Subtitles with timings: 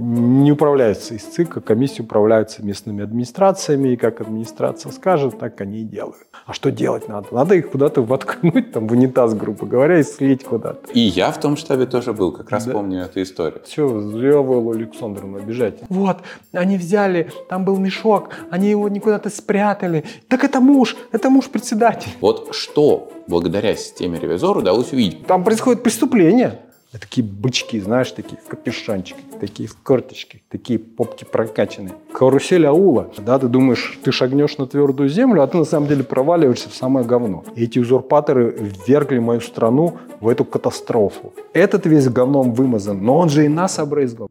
[0.00, 5.84] не управляются из ЦИКа, комиссии управляются местными администрациями, и как администрация скажет, так они и
[5.84, 6.16] делают.
[6.46, 7.28] А что делать надо?
[7.32, 10.90] Надо их куда-то воткнуть, там, в унитаз, грубо говоря, и слить куда-то.
[10.92, 12.72] И я в том штабе тоже был, как раз да.
[12.72, 13.60] помню эту историю.
[13.64, 15.74] Все, зря Вэллу Александровну обижать.
[15.88, 16.18] Вот,
[16.52, 20.04] они взяли, там был мешок, они его никуда-то спрятали.
[20.28, 22.12] Так это муж, это муж председателя.
[22.20, 25.26] Вот что благодаря системе ревизора удалось увидеть?
[25.26, 26.58] Там происходит преступление.
[26.98, 31.94] Такие бычки, знаешь, такие в капюшончике, такие в корточке, такие попки прокачанные.
[32.12, 33.12] Карусель аула.
[33.16, 36.74] Да, ты думаешь, ты шагнешь на твердую землю, а ты на самом деле проваливаешься в
[36.74, 37.44] самое говно.
[37.54, 38.50] И эти узурпаторы
[38.86, 41.32] ввергли мою страну в эту катастрофу.
[41.52, 44.28] Этот весь говном вымазан, но он же и нас обрызгал.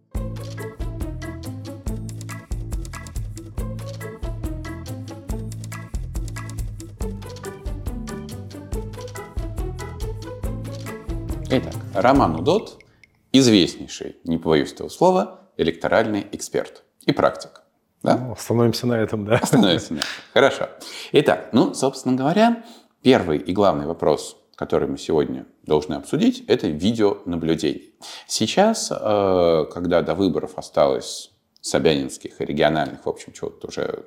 [11.52, 12.84] Итак, Роман Удот–
[13.32, 17.62] известнейший, не побоюсь этого слова, электоральный эксперт и практик.
[18.02, 18.18] Да?
[18.18, 19.38] Ну, остановимся на этом, да.
[19.38, 20.10] Остановимся на этом.
[20.34, 20.70] Хорошо.
[21.12, 22.64] Итак, ну, собственно говоря,
[23.02, 27.92] первый и главный вопрос, который мы сегодня должны обсудить, это видеонаблюдение.
[28.28, 31.32] Сейчас, э, когда до выборов осталось
[31.62, 34.06] собянинских и региональных, в общем, чего-то уже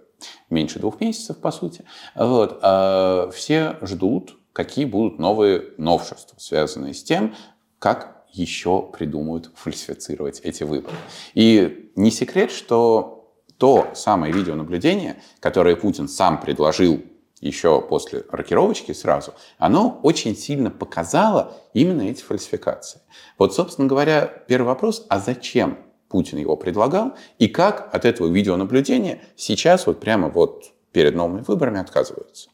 [0.49, 7.03] меньше двух месяцев, по сути, вот, э, все ждут какие будут новые новшества, связанные с
[7.03, 7.35] тем,
[7.83, 10.95] как еще придумают фальсифицировать эти выборы.
[11.35, 17.03] И не секрет, что то самое видеонаблюдение, которое Путин сам предложил
[17.41, 23.01] еще после рокировочки сразу, оно очень сильно показало именно эти фальсификации.
[23.37, 25.77] Вот, собственно говоря, первый вопрос, а зачем
[26.09, 31.81] Путин его предлагал, и как от этого видеонаблюдения сейчас вот прямо вот перед новыми выборами
[31.81, 32.52] отказываются?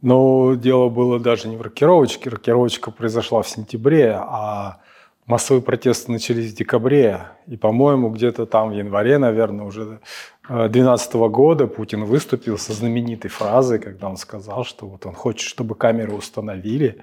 [0.00, 2.30] Но дело было даже не в рокировочке.
[2.30, 4.78] Рокировочка произошла в сентябре, а
[5.26, 7.28] массовые протесты начались в декабре.
[7.46, 10.00] И, по-моему, где-то там в январе, наверное, уже
[10.48, 15.74] 2012 года Путин выступил со знаменитой фразой, когда он сказал, что вот он хочет, чтобы
[15.74, 17.02] камеры установили,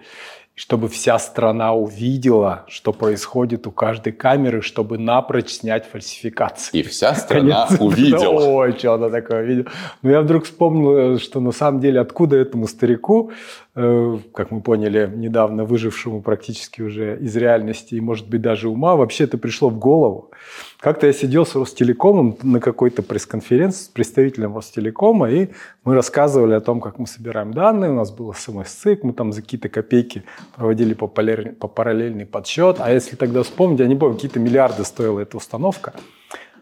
[0.55, 6.79] чтобы вся страна увидела, что происходит у каждой камеры, чтобы напрочь снять фальсификации.
[6.79, 7.81] И вся страна Конец.
[7.81, 8.39] увидела.
[8.55, 9.67] Ой, что она такое видела.
[10.01, 13.35] Но я вдруг вспомнил, что на самом деле откуда этому старику, э,
[13.75, 19.25] как мы поняли, недавно выжившему практически уже из реальности и, может быть, даже ума, вообще
[19.25, 20.31] это пришло в голову.
[20.79, 25.49] Как-то я сидел с Ростелекомом на какой-то пресс-конференции с представителем Ростелекома, и
[25.83, 29.41] мы рассказывали о том, как мы собираем данные, у нас был смс-цик, мы там за
[29.41, 30.23] какие-то копейки
[30.55, 35.19] проводили по, по параллельный подсчет, а если тогда вспомнить, я не помню, какие-то миллиарды стоила
[35.19, 35.93] эта установка.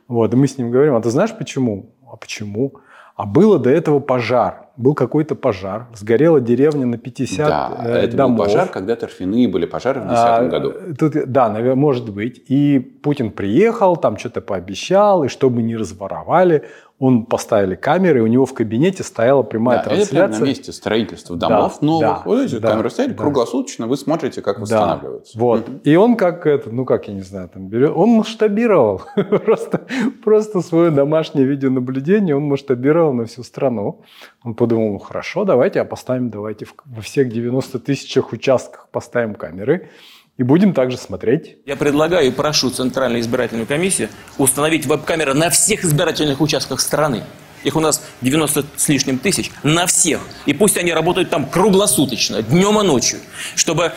[0.07, 1.91] Вот, и мы с ним говорим, а ты знаешь почему?
[2.11, 2.73] А почему?
[3.15, 8.17] А было до этого пожар был какой-то пожар, сгорела деревня на 50 да, э, это
[8.17, 8.37] домов.
[8.37, 10.73] был пожар, когда торфяные были пожары в 2010 а, году.
[10.97, 12.43] Тут, да, наверное, может быть.
[12.49, 16.63] И Путин приехал, там что-то пообещал, и чтобы не разворовали,
[16.99, 20.23] он поставили камеры, и у него в кабинете стояла прямая да, трансляция.
[20.23, 22.07] Это на месте строительства домов да, новых.
[22.07, 23.17] Да, вот эти да, камеры стояли да.
[23.17, 25.33] круглосуточно, вы смотрите, как восстанавливаются.
[25.33, 25.69] Да, вот.
[25.83, 29.01] И он как это, ну как я не знаю, там берет, он масштабировал
[29.45, 29.81] просто,
[30.23, 34.01] просто свое домашнее видеонаблюдение, он масштабировал на всю страну.
[34.43, 39.89] Он подумал, ну хорошо, давайте, а поставим, давайте во всех 90 тысячах участках поставим камеры.
[40.37, 41.57] И будем также смотреть.
[41.65, 44.07] Я предлагаю и прошу Центральную избирательную комиссию
[44.37, 47.23] установить веб-камеры на всех избирательных участках страны.
[47.65, 49.51] Их у нас 90 с лишним тысяч.
[49.63, 50.21] На всех.
[50.45, 53.19] И пусть они работают там круглосуточно, днем и ночью.
[53.55, 53.91] Чтобы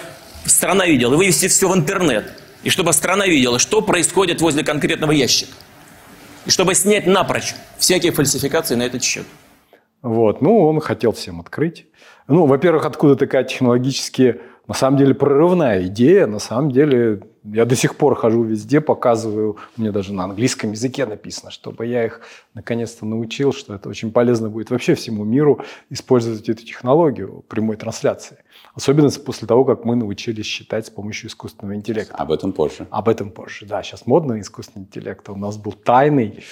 [0.46, 1.14] страна видела.
[1.14, 2.32] И вывести все в интернет.
[2.64, 5.52] И чтобы страна видела, что происходит возле конкретного ящика.
[6.44, 9.26] И чтобы снять напрочь всякие фальсификации на этот счет.
[10.02, 10.40] Вот.
[10.40, 11.86] Ну, он хотел всем открыть.
[12.28, 17.76] Ну, во-первых, откуда такая технологически на самом деле прорывная идея, на самом деле я до
[17.76, 22.20] сих пор хожу везде, показываю, меня даже на английском языке написано, чтобы я их
[22.54, 28.38] наконец-то научил, что это очень полезно будет вообще всему миру использовать эту технологию прямой трансляции.
[28.74, 32.16] Особенно после того, как мы научились считать с помощью искусственного интеллекта.
[32.16, 32.88] Об этом позже.
[32.90, 33.82] Об этом позже, да.
[33.84, 35.28] Сейчас модно искусственный интеллект.
[35.28, 36.42] У нас был тайный,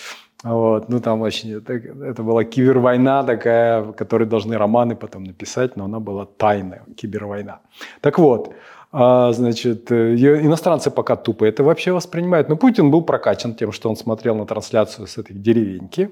[0.53, 5.87] вот, ну там очень, это, это была кибервойна такая, которой должны романы потом написать, но
[5.87, 7.61] она была тайная, кибервойна.
[8.03, 8.55] Так вот,
[8.97, 12.49] а, значит, э, иностранцы пока тупо это вообще воспринимают.
[12.49, 16.11] Но Путин был прокачан тем, что он смотрел на трансляцию с этой деревеньки.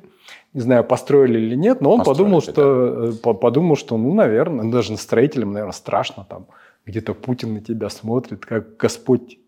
[0.53, 3.31] Не знаю, построили или нет, но он построили, подумал, что, да.
[3.31, 6.47] Э, подумал, что, ну, наверное, даже строителям, наверное, страшно там.
[6.85, 9.39] Где-то Путин на тебя смотрит, как Господь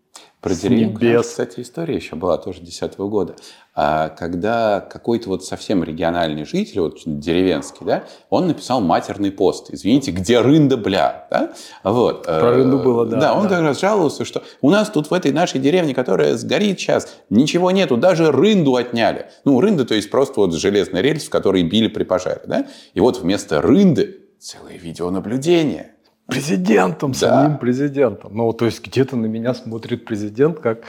[0.45, 3.35] Про деревню, кстати, история еще была тоже 2010 года.
[3.73, 9.71] А, когда какой-то вот совсем региональный житель, вот деревенский, да, он написал матерный пост.
[9.71, 11.27] Извините, где рында, бля?
[11.31, 11.53] Да?
[11.83, 12.25] Вот.
[12.25, 13.19] Про рынду было, да.
[13.19, 13.49] Да, он да.
[13.49, 17.71] как раз жаловался, что у нас тут в этой нашей деревне, которая сгорит сейчас, ничего
[17.71, 19.31] нету, даже рынду отняли.
[19.45, 22.43] Ну, рында, то есть просто вот железный рельс, в который били при пожаре.
[22.45, 22.67] Да?
[22.93, 25.94] И вот вместо рынды целое видеонаблюдение
[26.27, 27.17] президентом, да.
[27.17, 28.35] самим президентом.
[28.35, 30.79] Ну, то есть где-то на меня смотрит президент, как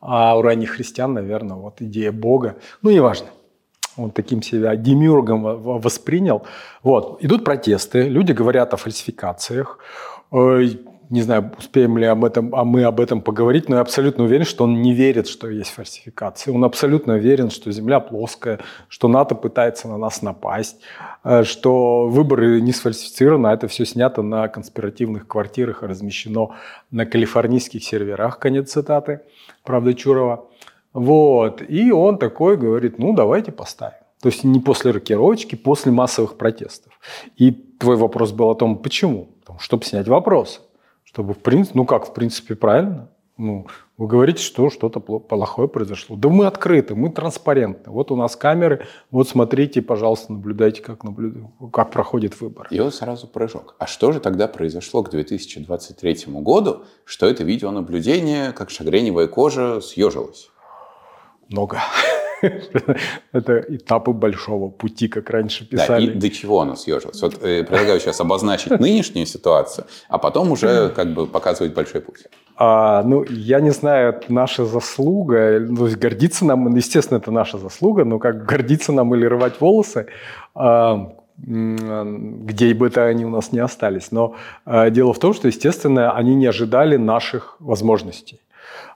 [0.00, 2.56] а у ранних христиан, наверное, вот идея Бога.
[2.82, 3.28] Ну, неважно.
[3.96, 5.42] Он таким себя демиургом
[5.80, 6.42] воспринял.
[6.82, 7.24] Вот.
[7.24, 9.78] Идут протесты, люди говорят о фальсификациях
[11.10, 14.44] не знаю, успеем ли об этом, а мы об этом поговорить, но я абсолютно уверен,
[14.44, 16.50] что он не верит, что есть фальсификации.
[16.50, 20.80] Он абсолютно уверен, что Земля плоская, что НАТО пытается на нас напасть,
[21.24, 26.50] э, что выборы не сфальсифицированы, а это все снято на конспиративных квартирах и размещено
[26.90, 29.20] на калифорнийских серверах, конец цитаты,
[29.62, 30.46] правда, Чурова.
[30.92, 31.62] Вот.
[31.68, 33.98] И он такой говорит, ну, давайте поставим.
[34.22, 36.98] То есть не после рокировочки, после массовых протестов.
[37.36, 39.28] И твой вопрос был о том, почему?
[39.58, 40.60] Чтобы снять вопросы
[41.14, 43.08] чтобы в принципе, ну как, в принципе, правильно.
[43.36, 43.66] Ну,
[43.96, 46.16] вы говорите, что что-то плохое произошло.
[46.16, 47.92] Да мы открыты, мы транспарентны.
[47.92, 51.34] Вот у нас камеры, вот смотрите, пожалуйста, наблюдайте, как, наблюд...
[51.72, 52.66] как проходит выбор.
[52.70, 53.76] И вот сразу прыжок.
[53.78, 60.50] А что же тогда произошло к 2023 году, что это видеонаблюдение, как шагреневая кожа, съежилось?
[61.48, 61.78] Много.
[63.32, 66.06] Это этапы большого пути, как раньше писали.
[66.06, 67.22] Да, и до чего оно съежилось?
[67.22, 72.26] Вот э, предлагаю сейчас обозначить нынешнюю ситуацию, а потом уже как бы показывать большой путь.
[72.56, 75.58] А, ну, я не знаю, это наша заслуга.
[75.60, 79.60] Ну, то есть гордиться нам, естественно, это наша заслуга, но как гордиться нам или рвать
[79.60, 80.06] волосы,
[80.54, 84.12] а, где бы это они у нас не остались.
[84.12, 88.40] Но а, дело в том, что, естественно, они не ожидали наших возможностей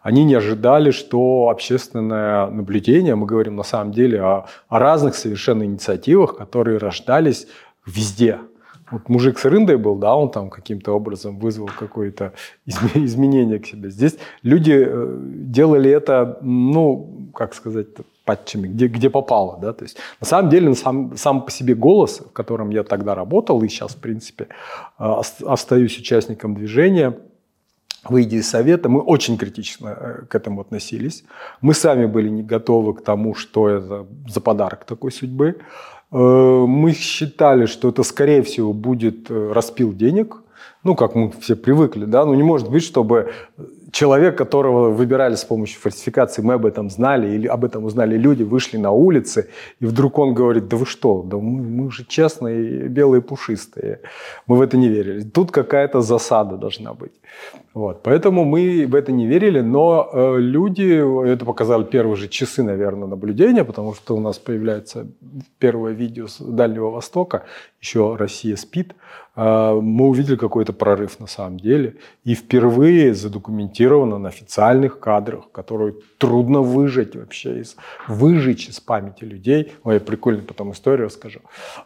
[0.09, 5.65] они не ожидали, что общественное наблюдение, мы говорим на самом деле о, о разных совершенно
[5.65, 7.47] инициативах, которые рождались
[7.85, 8.39] везде.
[8.91, 12.33] Вот мужик с рындой был, да, он там каким-то образом вызвал какое-то
[12.95, 13.91] изменение к себе.
[13.91, 17.89] Здесь люди э, делали это, ну, как сказать,
[18.25, 22.21] патчами, где, где попало, да, то есть на самом деле сам, сам по себе голос,
[22.21, 24.47] в котором я тогда работал и сейчас, в принципе,
[24.99, 27.13] э, остаюсь участником движения–
[28.11, 31.25] выйдя из Совета, мы очень критично э, к этому относились.
[31.61, 35.57] Мы сами были не готовы к тому, что это за подарок такой судьбы.
[36.13, 40.43] Э, мы считали, что это, скорее всего, будет э, распил денег,
[40.85, 43.33] ну, как мы все привыкли, да, ну, не может быть, чтобы
[43.91, 48.43] человек, которого выбирали с помощью фальсификации, мы об этом знали, или об этом узнали люди,
[48.43, 49.49] вышли на улицы,
[49.81, 54.01] и вдруг он говорит, да вы что, да мы, мы же честные, белые, пушистые.
[54.47, 55.23] Мы в это не верили.
[55.23, 57.13] Тут какая-то засада должна быть.
[57.79, 58.03] Вот.
[58.03, 63.09] Поэтому мы в это не верили, но э, люди, это показали первые же часы, наверное,
[63.09, 65.07] наблюдения, потому что у нас появляется
[65.59, 67.45] первое видео с Дальнего Востока,
[67.81, 68.95] еще Россия спит,
[69.37, 75.51] э, мы увидели какой-то прорыв на самом деле, и впервые задокументировали зафиксировано на официальных кадрах,
[75.53, 77.77] которые трудно выжить вообще, из,
[78.09, 79.73] выжечь из памяти людей.
[79.85, 81.41] Ой, прикольно потом историю расскажу.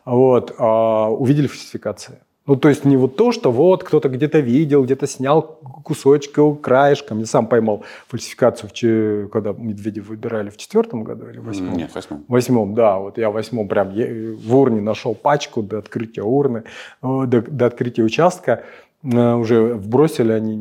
[0.05, 2.19] Вот, а, увидели фальсификации.
[2.47, 5.43] Ну, то есть не вот то, что вот кто-то где-то видел, где-то снял
[5.85, 7.21] кусочек, краешком.
[7.21, 11.77] Я сам поймал фальсификацию, когда Медведев выбирали в четвертом году или восьмом?
[11.77, 12.25] Нет, в восьмом.
[12.27, 12.99] В восьмом, да.
[12.99, 16.65] Вот я в восьмом прям в урне нашел пачку до открытия урны,
[17.03, 18.65] э, до, до открытия участка.
[19.05, 20.57] Э, уже вбросили они,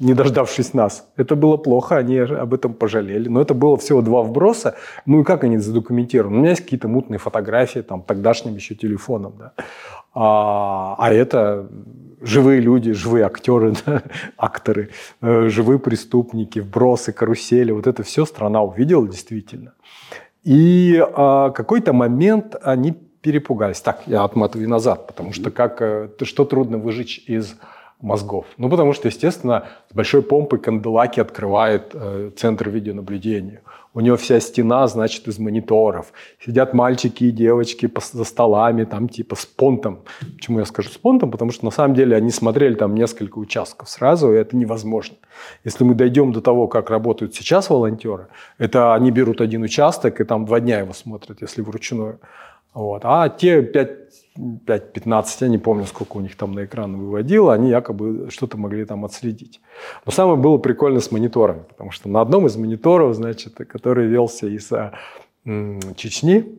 [0.00, 1.06] не дождавшись нас.
[1.16, 3.28] Это было плохо, они об этом пожалели.
[3.28, 4.74] Но это было всего два вброса.
[5.06, 6.36] Ну и как они задокументированы?
[6.36, 9.34] У меня есть какие-то мутные фотографии, там, тогдашним еще телефоном.
[9.38, 9.52] Да?
[10.14, 11.68] А, а это
[12.20, 14.02] живые люди, живые актеры, да?
[14.36, 14.90] акторы,
[15.20, 17.72] э, живые преступники, вбросы, карусели.
[17.72, 19.74] Вот это все страна увидела действительно.
[20.44, 23.80] И а, какой-то момент они перепугались.
[23.80, 27.56] Так, я отматываю назад, потому что как, э, что трудно выжечь из
[28.02, 28.46] мозгов?
[28.58, 33.62] Ну, потому что, естественно, с большой помпой Канделаки открывает э, центр видеонаблюдения.
[33.94, 36.12] У него вся стена, значит, из мониторов.
[36.44, 40.00] Сидят мальчики и девочки за столами, там типа с понтом.
[40.36, 41.30] Почему я скажу с понтом?
[41.30, 45.16] Потому что на самом деле они смотрели там несколько участков сразу, и это невозможно.
[45.64, 50.24] Если мы дойдем до того, как работают сейчас волонтеры, это они берут один участок и
[50.24, 52.18] там два дня его смотрят, если вручную.
[52.72, 53.02] Вот.
[53.04, 53.60] А те
[54.36, 58.84] 5-15, я не помню, сколько у них там на экран выводило, они якобы что-то могли
[58.84, 59.60] там отследить.
[60.06, 64.46] Но самое было прикольно с мониторами, потому что на одном из мониторов, значит, который велся
[64.46, 64.94] из а,
[65.96, 66.58] Чечни,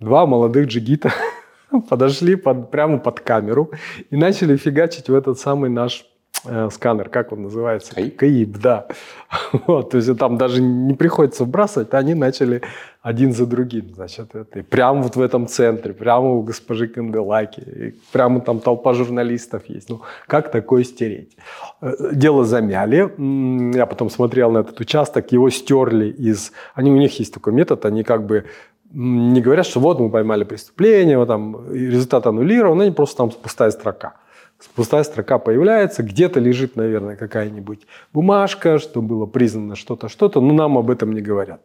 [0.00, 1.12] два молодых джигита
[1.88, 3.70] подошли под, прямо под камеру
[4.10, 6.04] и начали фигачить в этот самый наш
[6.44, 7.94] э, сканер, как он называется?
[7.94, 8.16] КАИП?
[8.16, 8.86] КАИП, да.
[9.66, 12.62] Вот, то есть там даже не приходится вбрасывать, они начали
[13.02, 14.60] один за другим, значит, это.
[14.60, 19.62] И прямо вот в этом центре, прямо у госпожи Канделаки, и прямо там толпа журналистов
[19.68, 19.90] есть.
[19.90, 21.36] Ну, как такое стереть?
[21.82, 23.10] Э, дело замяли.
[23.76, 26.52] Я потом смотрел на этот участок, его стерли из...
[26.74, 28.44] Они, у них есть такой метод, они как бы
[28.94, 33.70] не говорят, что вот мы поймали преступление, вот там результат аннулирован, они просто там пустая
[33.70, 34.14] строка.
[34.74, 40.78] Пустая строка появляется, где-то лежит, наверное, какая-нибудь бумажка, что было признано что-то, что-то, но нам
[40.78, 41.60] об этом не говорят.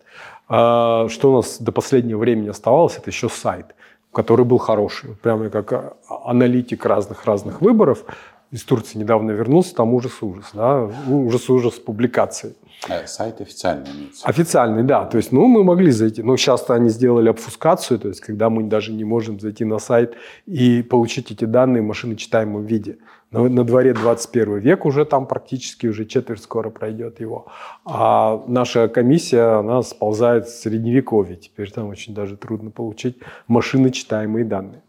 [0.47, 3.75] А что у нас до последнего времени оставалось, это еще сайт,
[4.11, 5.15] который был хороший.
[5.21, 8.03] Прямо как а, аналитик разных-разных выборов.
[8.51, 12.55] Из Турции недавно вернулся, там ужас-ужас, да, ужас-ужас публикации.
[12.87, 14.25] Э, Сайт официальный имеется.
[14.25, 15.05] Официальный, да.
[15.05, 16.23] То есть, ну, мы могли зайти.
[16.23, 20.15] Но сейчас они сделали обфускацию, то есть, когда мы даже не можем зайти на сайт
[20.47, 22.97] и получить эти данные в машиночитаемом виде.
[23.31, 27.45] Но на дворе 21 век уже там практически уже четверть скоро пройдет его.
[27.85, 31.35] А наша комиссия, она сползает в средневековье.
[31.35, 34.81] Теперь там очень даже трудно получить машиночитаемые данные.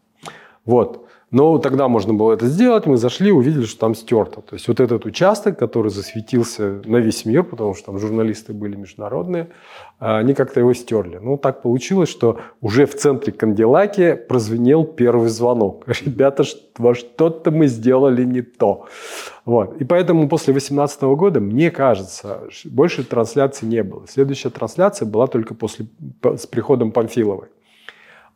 [0.64, 1.09] Вот.
[1.30, 2.86] Но тогда можно было это сделать.
[2.86, 4.40] Мы зашли, увидели, что там стерто.
[4.40, 8.74] То есть вот этот участок, который засветился на весь мир, потому что там журналисты были
[8.74, 9.48] международные,
[10.00, 11.18] они как-то его стерли.
[11.22, 15.84] Ну, так получилось, что уже в центре Канделаки прозвенел первый звонок.
[16.04, 16.42] Ребята,
[16.76, 18.86] во что-то мы сделали не то.
[19.44, 19.80] Вот.
[19.80, 24.04] И поэтому после 2018 года, мне кажется, больше трансляций не было.
[24.08, 25.86] Следующая трансляция была только после,
[26.22, 27.48] с приходом Памфиловой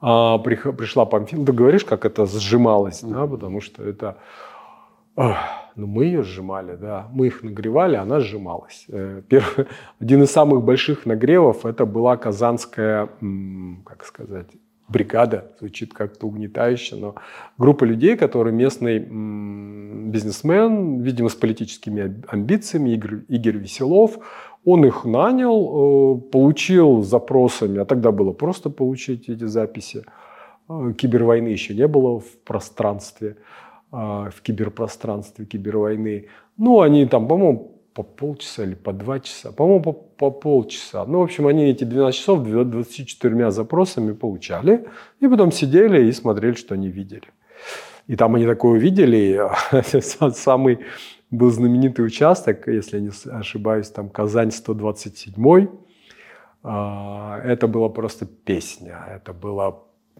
[0.06, 4.18] а, пришла Памфил, ты говоришь, как это сжималось, да, потому что это,
[5.16, 8.84] ну мы ее сжимали, да, мы их нагревали, она сжималась.
[8.88, 9.66] Э, первый,
[10.00, 13.08] один из самых больших нагревов это была казанская,
[13.86, 14.48] как сказать,
[14.88, 17.14] бригада, звучит как-то угнетающе, но
[17.56, 24.18] группа людей, которые местный бизнесмен, видимо, с политическими амбициями, Игорь, Игорь Веселов,
[24.64, 30.04] он их нанял, э, получил запросами, а тогда было просто получить эти записи.
[30.68, 33.36] Э, кибервойны еще не было в пространстве,
[33.92, 36.28] э, в киберпространстве кибервойны.
[36.56, 41.04] Ну, они там, по-моему, по полчаса или по два часа, по-моему, по, по полчаса.
[41.04, 44.86] Ну, в общем, они эти 12 часов 24 запросами получали,
[45.20, 47.28] и потом сидели и смотрели, что они видели.
[48.08, 49.40] И там они такое увидели,
[50.32, 50.78] самый
[51.36, 55.68] был знаменитый участок, если я не ошибаюсь, там Казань 127
[56.62, 59.76] а, это была просто песня, это была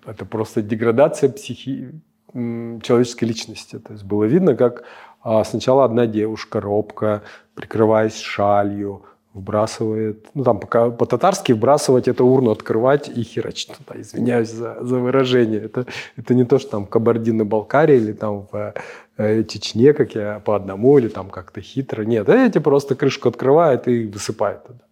[0.07, 2.01] это просто деградация психи...
[2.33, 3.79] человеческой личности.
[3.79, 4.85] То есть было видно, как
[5.23, 7.23] а, сначала одна девушка робко,
[7.55, 9.03] прикрываясь шалью,
[9.33, 14.01] вбрасывает, ну там пока по-татарски вбрасывать это урну, открывать и херачить туда.
[14.01, 15.61] Извиняюсь за, за выражение.
[15.61, 18.75] Это, это не то, что там в Кабардино-Балкарии или там в
[19.17, 22.03] Чечне, как я по одному, или там как-то хитро.
[22.03, 24.85] Нет, эти просто крышку открывают и высыпают туда.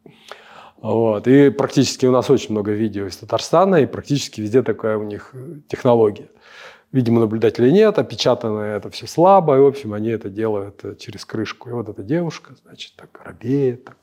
[0.81, 1.29] Вот.
[1.29, 5.33] И практически у нас очень много видео из Татарстана, и практически везде такая у них
[5.69, 6.29] технология.
[6.93, 11.25] Видимо, наблюдателей нет, опечатано это все слабо, и, в общем, они это делают э, через
[11.25, 11.71] крышку.
[11.71, 13.97] И вот эта девушка, значит, так робеет, так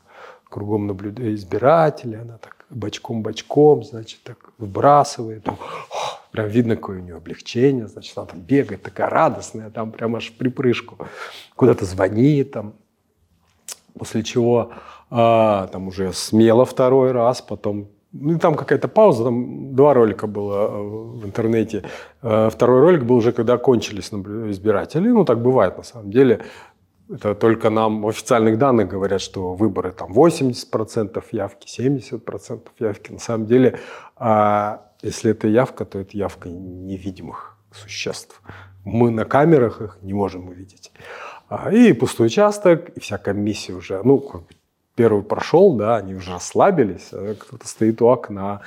[0.50, 5.48] кругом наблюдает избиратели, она так бочком-бочком, значит, так выбрасывает.
[5.48, 5.58] О,
[6.31, 10.31] прям видно, какое у нее облегчение, значит, она там бегает, такая радостная, там прям аж
[10.31, 10.98] припрыжку.
[11.55, 12.74] Куда-то звонит, там,
[13.98, 14.71] после чего
[15.09, 20.67] а, там уже смело второй раз, потом ну, там какая-то пауза, там два ролика было
[20.67, 20.81] э,
[21.19, 21.83] в интернете.
[22.24, 25.07] Э, второй ролик был уже, когда кончились избиратели.
[25.09, 26.41] Ну, так бывает на самом деле.
[27.07, 33.12] Это только нам в официальных данных говорят, что выборы там 80% явки, 70% явки.
[33.12, 33.79] На самом деле,
[34.15, 38.41] а если это явка, то это явка невидимых существ.
[38.86, 40.91] Мы на камерах их не можем увидеть.
[41.48, 44.48] А, и пустой участок, и вся комиссия уже, ну, как бы
[44.96, 48.62] первый прошел, да, они уже расслабились, а кто-то стоит у окна,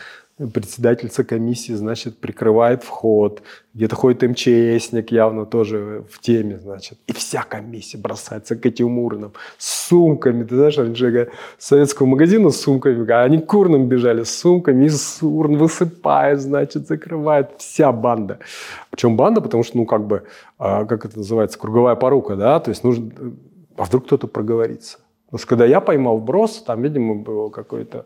[0.49, 3.43] председательница комиссии, значит, прикрывает вход,
[3.75, 6.99] где-то ходит МЧСник, явно тоже в теме, значит.
[7.07, 10.45] И вся комиссия бросается к этим урнам с сумками.
[10.45, 14.87] Ты знаешь, раньше с советского магазина с сумками, а они к урнам бежали с сумками,
[14.87, 18.39] из урн высыпает, значит, закрывает вся банда.
[18.91, 20.25] Причем банда, потому что, ну, как бы,
[20.59, 23.11] а, как это называется, круговая порука, да, то есть нужно,
[23.77, 24.99] а вдруг кто-то проговорится.
[25.27, 28.05] Потому что когда я поймал брос, там, видимо, было какое-то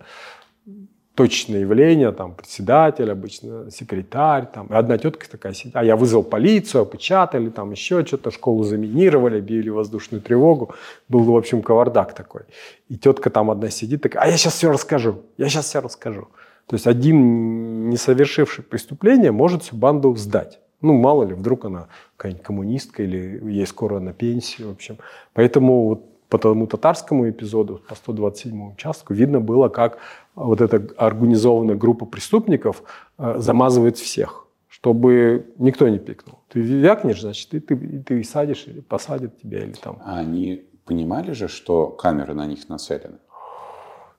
[1.17, 6.23] точное явление, там, председатель, обычно секретарь, там, и одна тетка такая сидит, а я вызвал
[6.23, 10.75] полицию, опечатали, там, еще что-то, школу заминировали, били воздушную тревогу,
[11.09, 12.43] был, в общем, кавардак такой.
[12.89, 16.29] И тетка там одна сидит, такая, а я сейчас все расскажу, я сейчас все расскажу.
[16.67, 20.61] То есть один, не совершивший преступление, может всю банду сдать.
[20.83, 24.99] Ну, мало ли, вдруг она какая-нибудь коммунистка или ей скоро на пенсии, в общем.
[25.33, 29.99] Поэтому вот по тому татарскому эпизоду, по 127 участку, видно было, как
[30.35, 32.83] вот эта организованная группа преступников
[33.19, 36.39] э, замазывает всех, чтобы никто не пикнул.
[36.49, 39.99] Ты вякнешь, значит, ты, ты, ты садишь или посадят тебя, или там.
[40.05, 43.19] А они понимали же, что камеры на них нацелены?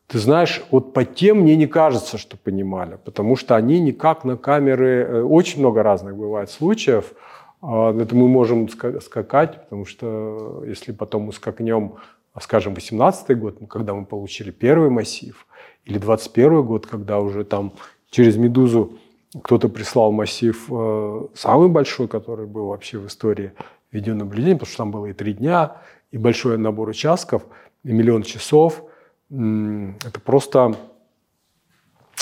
[0.08, 4.38] Ты знаешь, вот по тем мне не кажется, что понимали, потому что они никак на
[4.38, 5.06] камеры...
[5.10, 7.14] Э, очень много разных бывает случаев.
[7.62, 11.96] А, это мы можем скакать, потому что если потом мы скакнем,
[12.40, 15.48] скажем, 18 год, ну, когда мы получили первый массив,
[15.86, 17.74] или 21 год, когда уже там
[18.10, 18.94] через «Медузу»
[19.44, 23.54] кто-то прислал массив э, самый большой, который был вообще в истории
[23.92, 25.78] видеонаблюдения, потому что там было и три дня,
[26.12, 27.44] и большой набор участков,
[27.84, 28.84] и миллион часов–
[29.30, 30.76] это просто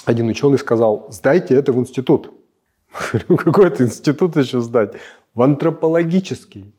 [0.06, 2.34] один ученый сказал, сдайте это в институт.
[3.28, 4.94] Какой это институт еще сдать?
[5.36, 6.74] В антропологический.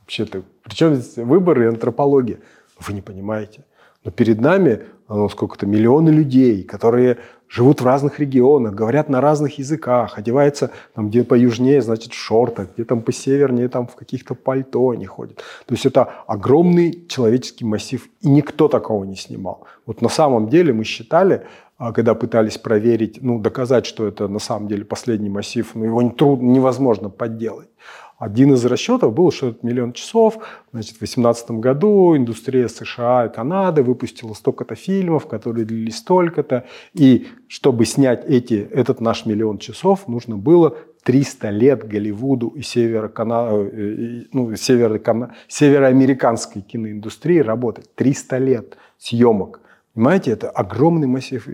[0.00, 2.38] Вообще-то, причем здесь выборы и антропология?
[2.78, 3.64] Вы не понимаете.
[4.04, 7.18] Но перед нами ну, сколько-то миллионы людей, которые
[7.48, 12.16] живут в разных регионах, говорят на разных языках, одеваются там где по южнее, значит, в
[12.16, 15.36] шортах, где там по севернее, там в каких-то пальто они ходят.
[15.66, 19.66] То есть это огромный человеческий массив, и никто такого не снимал.
[19.86, 21.46] Вот на самом деле мы считали,
[21.92, 26.46] когда пытались проверить, ну, доказать, что это на самом деле последний массив, ну, его трудно,
[26.46, 27.68] невозможно подделать.
[28.16, 30.38] Один из расчетов был, что это миллион часов.
[30.70, 36.64] Значит, в 2018 году индустрия США и Канады выпустила столько-то фильмов, которые длились столько-то.
[36.92, 43.12] И чтобы снять эти, этот наш миллион часов, нужно было 300 лет Голливуду и северо
[43.14, 45.00] э, ну, северо
[45.48, 47.94] североамериканской киноиндустрии работать.
[47.96, 49.60] 300 лет съемок.
[49.94, 51.50] Понимаете, это огромный массив э,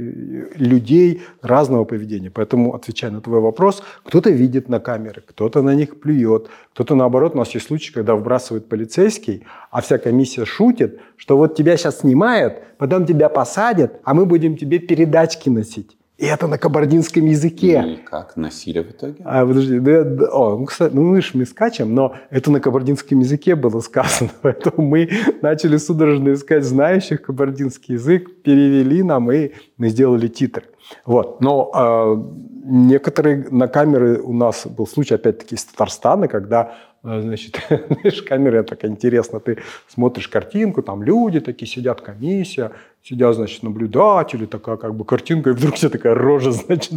[0.54, 2.30] людей разного поведения.
[2.30, 7.34] Поэтому, отвечая на твой вопрос, кто-то видит на камеры, кто-то на них плюет, кто-то наоборот.
[7.34, 12.00] У нас есть случаи, когда вбрасывает полицейский, а вся комиссия шутит, что вот тебя сейчас
[12.00, 15.99] снимают, потом тебя посадят, а мы будем тебе передачки носить.
[16.20, 17.82] И это на кабардинском языке.
[17.82, 19.22] И как носили в итоге?
[19.24, 22.60] А, подожди, да, да, о, ну, кстати, ну, мы же мы скачем, но это на
[22.60, 25.08] кабардинском языке было сказано, поэтому мы
[25.40, 30.64] начали судорожно искать знающих кабардинский язык, перевели нам, и мы сделали титры.
[31.06, 31.40] Вот.
[31.40, 38.22] Но э, некоторые на камеры у нас был случай, опять-таки, из Татарстана, когда значит, знаешь,
[38.22, 39.58] камера так интересно, ты
[39.88, 45.52] смотришь картинку, там люди такие сидят, комиссия, сидят, значит, наблюдатели, такая как бы картинка, и
[45.52, 46.92] вдруг все такая рожа, значит,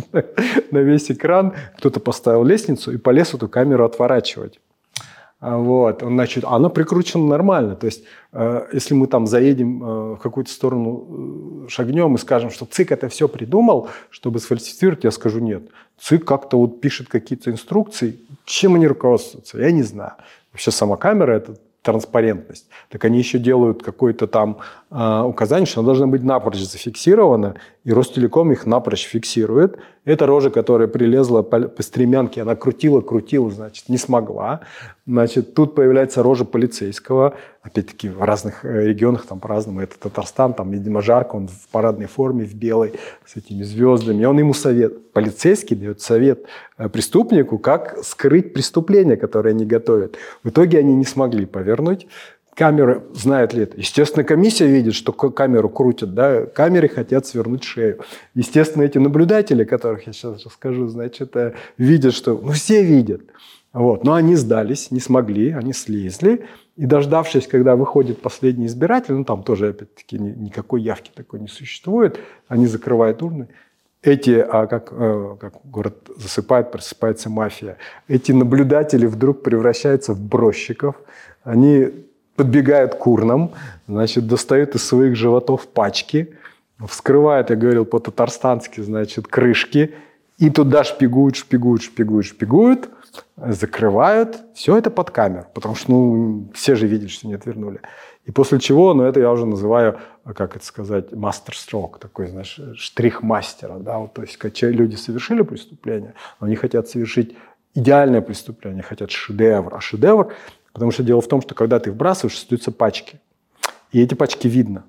[0.71, 1.53] на весь экран.
[1.77, 4.59] Кто-то поставил лестницу и полез эту камеру отворачивать.
[5.45, 7.75] А, вот, значит, она прикручена нормально.
[7.75, 12.49] То есть, э, если мы там заедем э, в какую-то сторону, э, шагнем и скажем,
[12.49, 15.63] что ЦИК это все придумал, чтобы сфальсифицировать, я скажу нет.
[15.99, 18.21] ЦИК как-то вот пишет какие-то инструкции.
[18.45, 19.59] Чем они руководствуются?
[19.59, 20.13] Я не знаю.
[20.53, 22.69] Вообще сама камера– это транспарентность.
[22.89, 24.59] Так они еще делают какое-то там
[24.93, 29.77] э, указание, что она должна быть напрочь зафиксирована, и Ростелеком их напрочь фиксирует.
[30.05, 34.61] Эта рожа, которая прилезла по, по стремянке, она крутила, крутила, значит, не смогла.
[35.05, 39.81] Значит, тут появляется рожа полицейского, опять-таки в разных э, регионах там по-разному.
[39.81, 42.93] Это Татарстан, там, видимо, жарко, он в парадной форме, в белой,
[43.25, 44.21] с этими звездами.
[44.21, 46.45] И он ему совет, полицейский дает совет
[46.77, 50.15] э, преступнику, как скрыть преступление, которое они готовят.
[50.43, 52.07] В итоге они не смогли повернуть
[52.55, 53.77] камеры знает ли это?
[53.77, 57.99] Естественно, комиссия видит, что камеру крутят, да, камеры хотят свернуть шею.
[58.35, 63.21] Естественно, эти наблюдатели, которых я сейчас расскажу, значит, э, видят, что, ну, все видят.
[63.73, 64.03] Вот.
[64.03, 66.45] Но они сдались, не смогли, они слезли.
[66.75, 72.19] И дождавшись, когда выходит последний избиратель, ну там тоже, опять-таки, никакой явки такой не существует,
[72.47, 73.47] они закрывают урны.
[74.03, 80.95] Эти, а как, э, как город засыпает, просыпается мафия, эти наблюдатели вдруг превращаются в бросчиков.
[81.43, 81.89] Они
[82.35, 83.51] подбегают к урнам,
[83.87, 86.35] значит, достают из своих животов пачки,
[86.87, 89.93] вскрывают, я говорил по-татарстански, значит, крышки,
[90.37, 92.89] и туда шпигуют, шпигуют, шпигуют, шпигуют,
[93.37, 94.41] закрывают.
[94.55, 97.79] Все это под камеру, потому что ну, все же видели, что не отвернули.
[98.25, 99.99] И после чего, ну это я уже называю,
[100.35, 103.77] как это сказать, мастер-строк, такой, знаешь, штрих мастера.
[103.79, 103.99] Да?
[103.99, 107.35] Вот, то есть, люди совершили преступление, но они хотят совершить
[107.75, 109.75] идеальное преступление, хотят шедевр.
[109.75, 110.33] А шедевр
[110.73, 113.19] Потому что дело в том, что когда ты вбрасываешь, остаются пачки.
[113.91, 114.83] И эти пачки видно.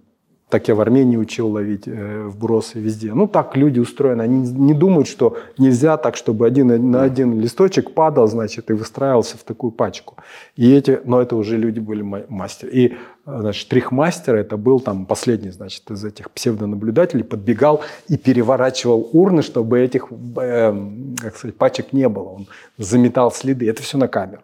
[0.48, 3.12] Так я в Армении учил ловить э, вбросы везде.
[3.12, 4.22] Ну, так люди устроены.
[4.22, 9.36] Они не думают, что нельзя так, чтобы один на один листочек падал, значит, и выстраивался
[9.36, 10.16] в такую пачку.
[10.54, 12.68] И эти, но это уже люди были мастер.
[12.68, 12.94] И
[13.26, 19.80] значит, штрих-мастер, это был там последний, значит, из этих псевдонаблюдателей, подбегал и переворачивал урны, чтобы
[19.80, 20.72] этих, э,
[21.20, 22.28] как сказать, пачек не было.
[22.28, 22.46] Он
[22.78, 23.68] заметал следы.
[23.68, 24.42] Это все на камеру.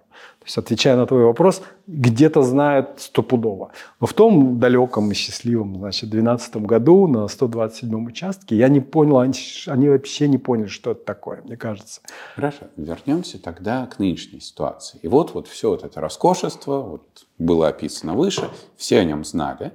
[0.50, 3.70] Есть, отвечая на твой вопрос, где-то знают стопудово.
[4.00, 9.20] Но в том далеком и счастливом, значит, 2012 году на 127 участке я не понял,
[9.20, 9.34] они,
[9.68, 12.00] они вообще не поняли, что это такое, мне кажется.
[12.34, 14.98] Хорошо, вернемся тогда к нынешней ситуации.
[15.02, 19.72] И вот, вот все вот это роскошество вот, было описано выше, все о нем знали.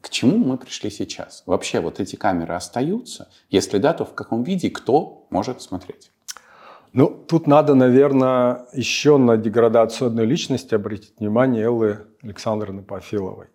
[0.00, 1.44] К чему мы пришли сейчас?
[1.46, 3.28] Вообще вот эти камеры остаются?
[3.48, 6.10] Если да, то в каком виде кто может смотреть?
[6.92, 13.46] Ну, тут надо, наверное, еще на деградацию одной личности обратить внимание Эллы Александровны Памфиловой.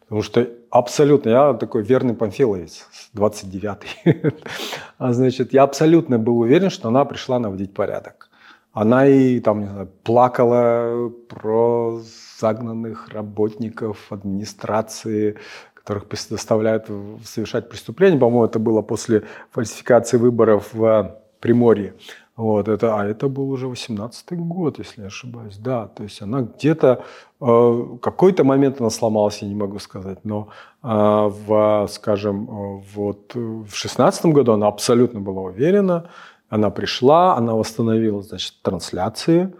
[0.00, 4.32] Потому что абсолютно, я такой верный памфиловец, 29-й.
[4.98, 8.30] а значит, я абсолютно был уверен, что она пришла наводить порядок.
[8.72, 12.00] Она и там, не знаю, плакала про
[12.38, 15.36] загнанных работников администрации,
[15.74, 16.86] которых заставляют
[17.24, 18.18] совершать преступления.
[18.18, 21.94] По-моему, это было после фальсификации выборов в Приморье.
[22.36, 25.56] Вот, это, а это был уже 18-й год, если не ошибаюсь.
[25.56, 27.04] Да, то есть она где-то,
[27.40, 30.48] э, какой-то момент она сломалась, я не могу сказать, но
[30.82, 36.10] э, в, скажем, вот в 16 году она абсолютно была уверена,
[36.48, 39.52] она пришла, она восстановила, значит, трансляции,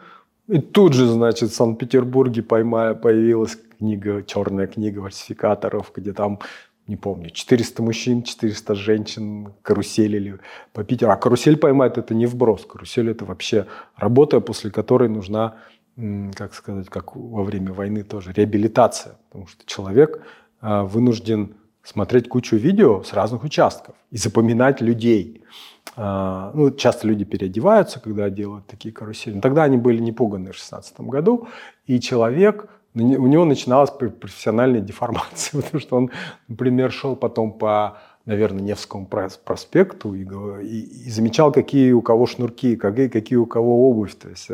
[0.48, 6.40] и тут же, значит, в Санкт-Петербурге поймая, появилась книга, черная книга фальсификаторов, где там
[6.86, 10.38] не помню, 400 мужчин, 400 женщин каруселили
[10.72, 11.12] по Питеру.
[11.12, 12.66] А карусель поймать это не вброс.
[12.66, 13.66] Карусель это вообще
[13.96, 15.56] работа, после которой нужна,
[16.34, 19.16] как сказать, как во время войны тоже, реабилитация.
[19.28, 20.22] Потому что человек
[20.60, 25.42] а, вынужден смотреть кучу видео с разных участков и запоминать людей.
[25.96, 29.40] А, ну, часто люди переодеваются, когда делают такие карусели.
[29.40, 31.48] Тогда они были не пуганы в 16 году,
[31.86, 36.10] и человек у него начиналась профессиональная деформация, потому что он,
[36.48, 40.24] например, шел потом по, наверное, Невскому проспекту и,
[40.64, 44.14] и, и замечал, какие у кого шнурки, какие, какие у кого обувь.
[44.14, 44.48] То есть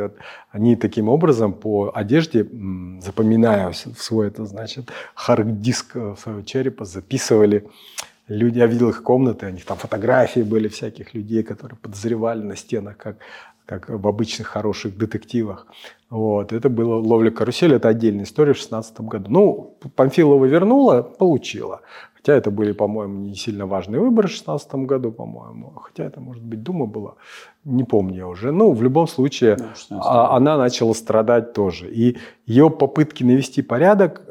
[0.51, 2.47] они таким образом по одежде,
[3.01, 7.67] запоминая в свой, это значит, хард-диск своего черепа, записывали
[8.31, 12.57] люди, я видел их комнаты, у них там фотографии были всяких людей, которые подозревали на
[12.57, 13.17] стенах, как
[13.71, 15.67] как в обычных хороших детективах.
[16.11, 16.53] Вот.
[16.53, 19.31] Это было ловля карусели, это отдельная история в 2016 году.
[19.31, 21.81] Ну, Памфилова вернула, получила.
[22.15, 25.73] Хотя это были, по-моему, не сильно важные выборы в 2016 году, по-моему.
[25.77, 27.15] Хотя это, может быть, Дума была.
[27.65, 28.51] Не помню я уже.
[28.51, 29.57] Ну, в любом случае,
[29.89, 31.89] да, она начала страдать тоже.
[31.89, 34.23] И ее попытки навести порядок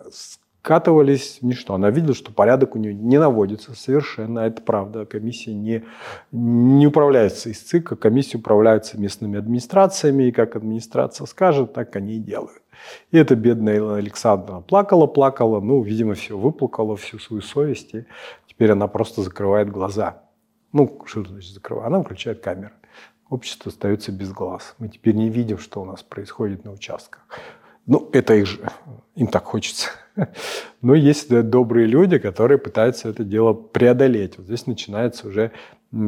[0.61, 1.73] скатывались в ничто.
[1.73, 4.39] Она видела, что порядок у нее не наводится совершенно.
[4.39, 5.05] Это правда.
[5.05, 5.83] Комиссия не,
[6.31, 7.95] не управляется из ЦИКа.
[7.95, 10.25] Комиссия управляется местными администрациями.
[10.25, 12.61] И как администрация скажет, так они и делают.
[13.11, 15.59] И эта бедная Александра плакала, плакала.
[15.59, 17.95] Ну, видимо, все выплакала, всю свою совесть.
[17.95, 18.05] И
[18.47, 20.23] теперь она просто закрывает глаза.
[20.73, 21.87] Ну, что значит закрывает?
[21.87, 22.73] Она включает камеры.
[23.29, 24.75] Общество остается без глаз.
[24.79, 27.25] Мы теперь не видим, что у нас происходит на участках.
[27.85, 28.59] Ну, это их же,
[29.15, 29.89] им так хочется.
[30.81, 34.37] Но есть добрые люди, которые пытаются это дело преодолеть.
[34.37, 35.51] Вот здесь начинается уже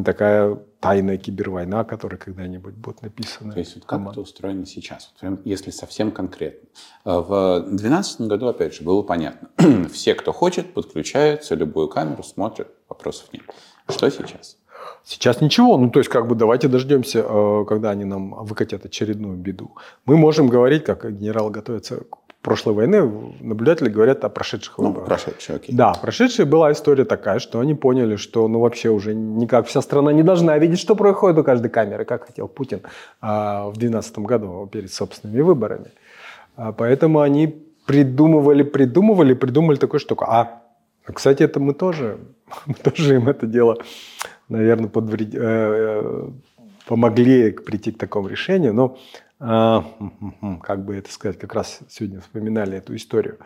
[0.05, 3.51] такая тайная кибервойна, которая когда-нибудь будет написана.
[3.51, 6.69] То есть вот как это устроено сейчас, вот, если совсем конкретно.
[7.05, 9.49] Э, в 2012 году, опять же, было понятно.
[9.91, 13.43] Все, кто хочет, подключаются, любую камеру смотрят, вопросов нет.
[13.89, 14.57] Что сейчас?
[15.03, 15.77] Сейчас ничего.
[15.77, 19.71] Ну, то есть, как бы давайте дождемся, э, когда они нам выкатят очередную беду.
[20.05, 23.01] Мы можем говорить, как генерал готовится к прошлой войны,
[23.39, 25.07] наблюдатели говорят о прошедших ну, выборах.
[25.07, 25.75] Прошедшие, окей.
[25.75, 30.11] Да, прошедшая была история такая, что они поняли, что ну вообще уже никак вся страна
[30.11, 32.81] не должна видеть, что происходит у каждой камеры, как хотел Путин
[33.21, 35.91] а, в 2012 году перед собственными выборами.
[36.55, 40.25] А, поэтому они придумывали, придумывали, придумали такую штуку.
[40.27, 40.61] А,
[41.05, 42.17] кстати, это мы тоже,
[42.65, 43.77] мы тоже им это дело
[44.51, 45.33] наверное, подвред...
[45.33, 46.29] Э, э,
[46.85, 48.73] помогли прийти к такому решению.
[48.73, 48.97] Но,
[49.39, 49.85] а,
[50.61, 53.37] как бы это сказать, как раз сегодня вспоминали эту историю.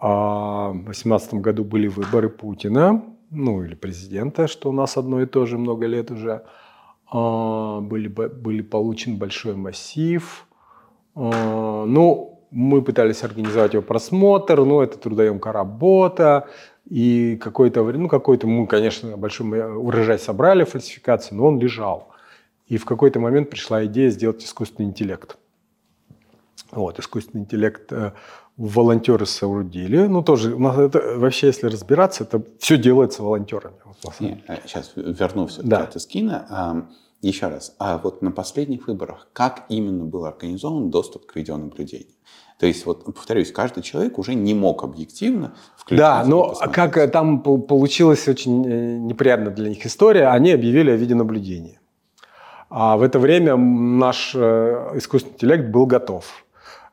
[0.00, 5.26] А, в 2018 году были выборы Путина, ну или президента, что у нас одно и
[5.26, 6.44] то же много лет уже.
[7.10, 10.46] А, были, были получен большой массив.
[11.14, 16.48] Ну, мы пытались организовать его просмотр, но это трудоемкая работа.
[16.88, 22.08] И какое-то время, ну какой-то, мы, конечно, большой урожай собрали фальсификации, но он лежал.
[22.66, 25.36] И в какой-то момент пришла идея сделать искусственный интеллект.
[26.70, 28.12] Вот, искусственный интеллект э,
[28.56, 30.06] волонтеры соорудили.
[30.06, 33.76] Ну, тоже, у нас это, вообще, если разбираться, это все делается волонтерами.
[33.84, 35.84] Вот, Нет, сейчас верну все-таки Да.
[35.84, 36.86] от Искина.
[37.20, 42.14] Еще раз, а вот на последних выборах как именно был организован доступ к видеонаблюдению?
[42.62, 47.08] То есть, вот, повторюсь, каждый человек уже не мог объективно включить Да, но как э,
[47.08, 51.80] там по- получилась очень э, неприятная для них история, они объявили о видеонаблюдении.
[52.70, 56.44] А в это время наш э, искусственный интеллект был готов.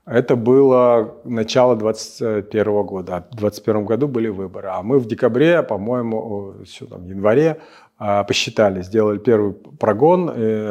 [0.09, 3.27] Это было начало 2021 года.
[3.31, 4.69] В 2021 году были выборы.
[4.69, 7.61] А мы в декабре, по-моему, в январе
[7.99, 10.27] а, посчитали, сделали первый прогон,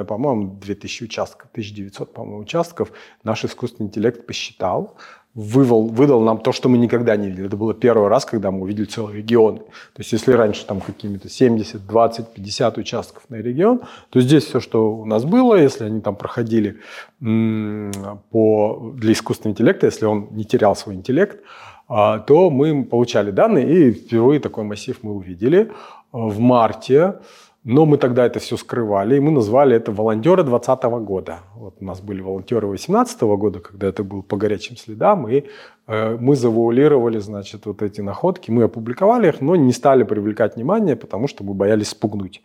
[0.07, 2.91] по-моему, 2000 участков, 1900, по-моему, участков.
[3.23, 4.97] Наш искусственный интеллект посчитал,
[5.39, 7.47] вывел, выдал нам то, что мы никогда не видели.
[7.47, 9.59] Это было первый раз, когда мы увидели целые регионы.
[9.59, 14.59] То есть если раньше там какими-то 70, 20, 50 участков на регион, то здесь все,
[14.59, 16.81] что у нас было, если они там проходили
[17.21, 21.39] по, для искусственного интеллекта, если он не терял свой интеллект,
[21.87, 25.71] а, то мы получали данные, и впервые такой массив мы увидели
[26.11, 27.21] в марте.
[27.65, 31.41] Но мы тогда это все скрывали, и мы назвали это волонтеры 2020 года.
[31.55, 35.45] Вот у нас были волонтеры 2018 года, когда это был по горячим следам, и
[35.87, 40.95] э, мы завуалировали, значит, вот эти находки, мы опубликовали их, но не стали привлекать внимание,
[40.95, 42.43] потому что мы боялись спугнуть.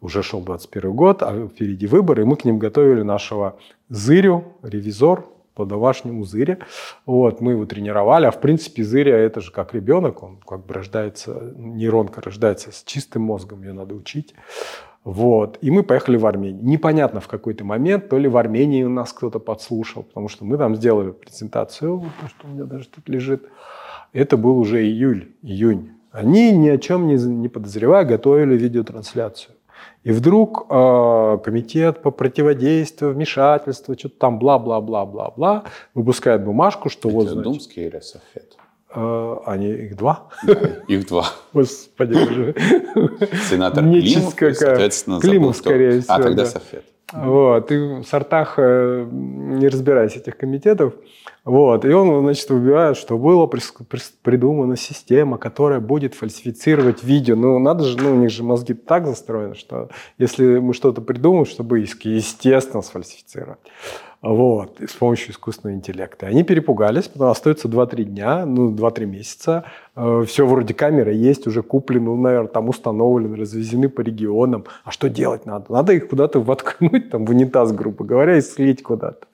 [0.00, 3.56] Уже шел 21 год, а впереди выборы, и мы к ним готовили нашего
[3.88, 6.58] Зырю, ревизор, по домашнему Зыре.
[7.06, 10.74] Вот, мы его тренировали, а в принципе Зыря это же как ребенок, он как бы
[10.74, 14.34] рождается, нейронка рождается с чистым мозгом, ее надо учить.
[15.02, 15.58] Вот.
[15.62, 16.62] И мы поехали в Армению.
[16.64, 20.58] Непонятно в какой-то момент, то ли в Армении у нас кто-то подслушал, потому что мы
[20.58, 23.44] там сделали презентацию, вот то, что у меня даже тут лежит.
[24.12, 25.92] Это был уже июль, июнь.
[26.10, 29.55] Они ни о чем не, не подозревая готовили видеотрансляцию.
[30.04, 37.42] И вдруг э, комитет по противодействию, вмешательству, что-то там бла-бла-бла-бла-бла, выпускает бумажку, что вот, значит,
[37.42, 38.56] Думский или Софет?
[38.94, 40.28] э, они, их два?
[40.88, 41.26] Их два.
[41.52, 42.14] Господи.
[43.48, 46.50] Сенатор Климов, соответственно, Климов, скорее А, всего, тогда да.
[46.50, 46.84] Софет.
[47.12, 50.94] Вот, и в сортах э, не разбираясь этих комитетов.
[51.44, 53.48] Вот, и он, значит, выбирает, что была
[54.22, 57.36] придумана система, которая будет фальсифицировать видео.
[57.36, 59.88] Ну, надо же, ну, у них же мозги так застроены, что
[60.18, 63.60] если мы что-то придумаем, чтобы, естественно, сфальсифицировать.
[64.28, 66.26] Вот, с помощью искусственного интеллекта.
[66.26, 69.64] Они перепугались, потому что остается 2-3 дня, ну, 2-3 месяца.
[70.26, 74.64] все вроде камеры есть, уже куплены, ну, наверное, там установлены, развезены по регионам.
[74.84, 75.72] А что делать надо?
[75.72, 79.26] Надо их куда-то воткнуть, там, в унитаз, грубо говоря, и слить куда-то.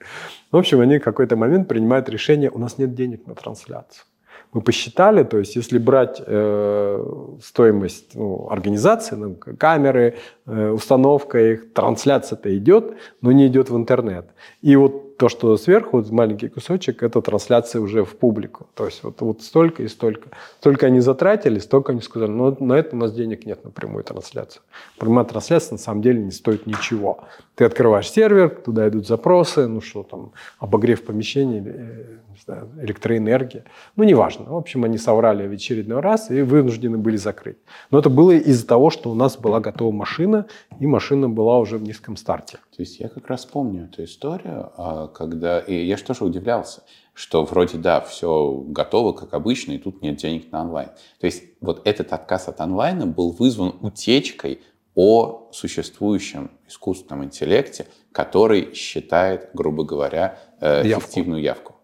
[0.51, 4.05] В общем, они в какой-то момент принимают решение, у нас нет денег на трансляцию.
[4.53, 11.73] Мы посчитали, то есть если брать э, стоимость ну, организации, ну, камеры, э, установка их,
[11.73, 14.27] трансляция-то идет, но не идет в интернет.
[14.61, 18.67] И вот то, что сверху, вот маленький кусочек, это трансляция уже в публику.
[18.73, 20.29] То есть вот, вот столько и столько.
[20.59, 24.03] Столько они затратили, столько они сказали, но на это у нас денег нет на прямую
[24.03, 24.61] трансляцию.
[24.97, 27.23] Прямая трансляция на самом деле не стоит ничего.
[27.55, 33.65] Ты открываешь сервер, туда идут запросы, ну что там, обогрев помещения, э, не знаю, электроэнергия.
[33.95, 34.45] Ну, неважно.
[34.45, 37.57] В общем, они соврали в очередной раз и вынуждены были закрыть.
[37.91, 40.47] Но это было из-за того, что у нас была готова машина,
[40.79, 42.57] и машина была уже в низком старте.
[42.75, 45.59] То есть я как раз помню эту историю, а, когда...
[45.59, 50.17] И я же тоже удивлялся, что вроде, да, все готово, как обычно, и тут нет
[50.17, 50.89] денег на онлайн.
[51.19, 54.61] То есть вот этот отказ от онлайна был вызван утечкой
[54.95, 61.05] о существующем искусственном интеллекте, который считает, грубо говоря, э, Явку.
[61.05, 61.75] эффективную явку.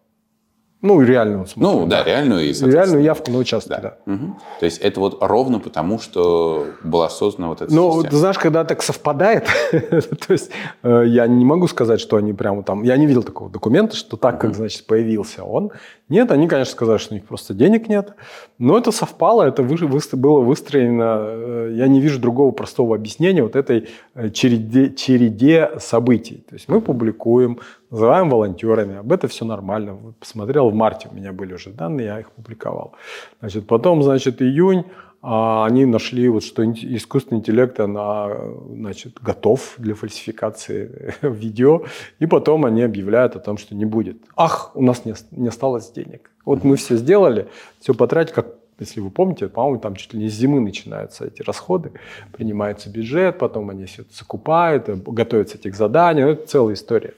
[0.82, 1.46] Ну, и реальную.
[1.46, 3.80] смысле, Ну, да, реальную и, Реальную явку на участке, да.
[3.80, 3.96] Да.
[4.06, 4.38] Мгм.
[4.60, 8.10] То есть это вот ровно потому, что была создана вот эта Ну, система.
[8.10, 10.50] ты знаешь, когда так совпадает, то есть
[10.82, 12.82] э, я не могу сказать, что они прямо там...
[12.82, 15.70] Я не видел такого документа, что так, как, значит, появился он.
[16.10, 18.14] Нет, они, конечно, сказали, что у них просто денег нет.
[18.58, 21.18] Но это совпало, это было выстроено...
[21.22, 26.44] э, Я не вижу другого простого объяснения вот этой э, череде, череде событий.
[26.48, 29.96] То есть мы публикуем, называем волонтерами, об этом все нормально.
[30.18, 32.92] Посмотрел, в марте у меня были уже данные, я их публиковал.
[33.40, 34.84] Значит, потом, значит, июнь,
[35.22, 38.30] а они нашли, вот, что искусственный интеллект она,
[38.70, 41.82] значит, готов для фальсификации видео,
[42.18, 44.16] и потом они объявляют о том, что не будет.
[44.36, 46.30] Ах, у нас не, не осталось денег.
[46.44, 47.48] Вот мы все сделали,
[47.80, 51.42] все потратили, как если вы помните, по-моему, там чуть ли не с зимы начинаются эти
[51.42, 51.92] расходы,
[52.32, 57.14] принимается бюджет, потом они все это закупают, э, готовятся эти к заданию, это целая история.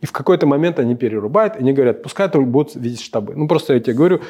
[0.00, 3.34] И в какой-то момент они перерубают, и они говорят, пускай только будут видеть штабы.
[3.34, 4.20] Ну, просто я тебе говорю,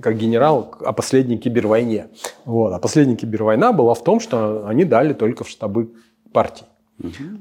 [0.00, 2.08] как генерал, о последней кибервойне.
[2.44, 2.72] Вот.
[2.72, 5.90] А последняя кибервойна была в том, что они дали только в штабы
[6.32, 6.64] партий.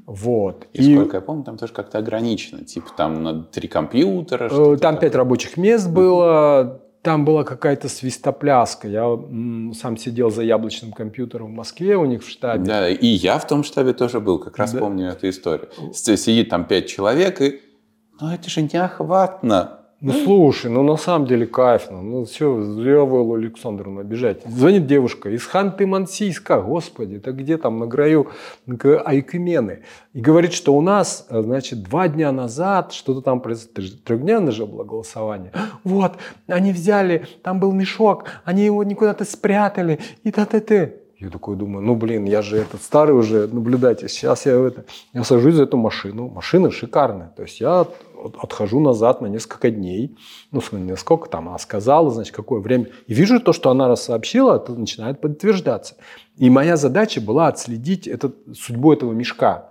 [0.05, 0.67] Вот.
[0.73, 2.63] И, сколько я помню, там тоже как-то ограничено.
[2.63, 4.49] Типа там на три компьютера.
[4.51, 6.81] Э, Там пять рабочих мест было.
[7.01, 8.87] Там была какая-то свистопляска.
[8.87, 9.17] Я
[9.73, 12.63] сам сидел за яблочным компьютером в Москве у них в штабе.
[12.63, 14.79] Да, и я в том штабе тоже был, как раз Да.
[14.79, 15.69] помню эту историю.
[15.93, 17.59] Сидит там пять человек, и
[18.19, 19.79] ну это же неохватно.
[20.01, 22.01] Ну слушай, ну на самом деле кайфно.
[22.01, 24.41] Ну все, зря вы Эллу Александровну обижать.
[24.47, 28.27] Звонит девушка из Ханты-Мансийска, господи, это где там на краю
[28.67, 29.83] Айкымены.
[30.13, 34.65] И говорит, что у нас, э, значит, два дня назад, что-то там произошло, трехдневное же
[34.65, 35.51] было голосование.
[35.83, 36.13] Вот,
[36.47, 40.89] они взяли, там был мешок, они его никуда-то спрятали, и та-та-та.
[41.21, 44.09] Я такой думаю, ну блин, я же этот старый уже наблюдатель.
[44.09, 46.29] Сейчас я это, я сажусь за эту машину.
[46.29, 47.31] Машина шикарная.
[47.37, 47.95] То есть я от-
[48.41, 50.17] отхожу назад на несколько дней.
[50.51, 52.87] Ну, не сколько там она сказала, значит, какое время.
[53.05, 55.95] И вижу то, что она раз сообщила, это начинает подтверждаться.
[56.37, 59.70] И моя задача была отследить этот, судьбу этого мешка.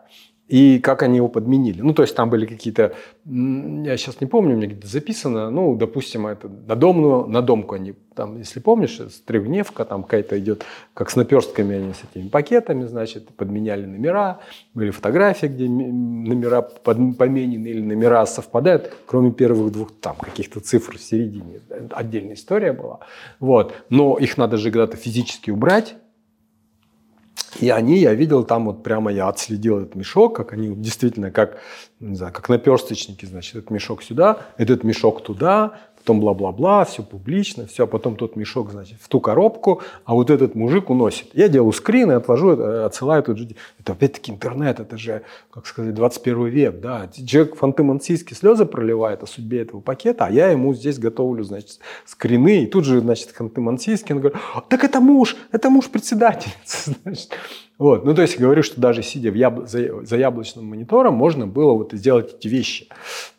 [0.50, 1.80] И как они его подменили.
[1.80, 2.92] Ну, то есть там были какие-то,
[3.24, 7.94] я сейчас не помню, меня где-то записано, ну, допустим, это на домную, на домку они,
[8.16, 12.84] там, если помнишь, с трехдневка, там какая-то идет, как с наперстками они с этими пакетами,
[12.86, 14.40] значит, подменяли номера,
[14.74, 20.98] были фотографии, где номера под- поменены или номера совпадают, кроме первых двух, там, каких-то цифр
[20.98, 21.60] в середине.
[21.92, 22.98] Отдельная история была.
[23.38, 23.72] Вот.
[23.88, 25.94] Но их надо же когда-то физически убрать,
[27.62, 31.58] и они, я видел, там вот прямо я отследил этот мешок, как они действительно, как,
[32.00, 37.66] не знаю, как наперсточники, значит, этот мешок сюда, этот мешок туда, потом бла-бла-бла, все публично,
[37.66, 41.28] все, а потом тот мешок, значит, в ту коробку, а вот этот мужик уносит.
[41.34, 43.48] Я делаю скрин и отвожу, э, отсылаю тут же.
[43.78, 47.08] Это опять-таки интернет, это же, как сказать, 21 век, да.
[47.26, 52.64] Человек фантомансийские слезы проливает о судьбе этого пакета, а я ему здесь готовлю, значит, скрины,
[52.64, 57.30] и тут же, значит, Ханты-Мансийский, он говорит, так это муж, это муж председательницы, значит.
[57.80, 61.46] Вот, ну то есть говорю, что даже сидя в яб- за, за яблочным монитором можно
[61.46, 62.88] было вот сделать эти вещи,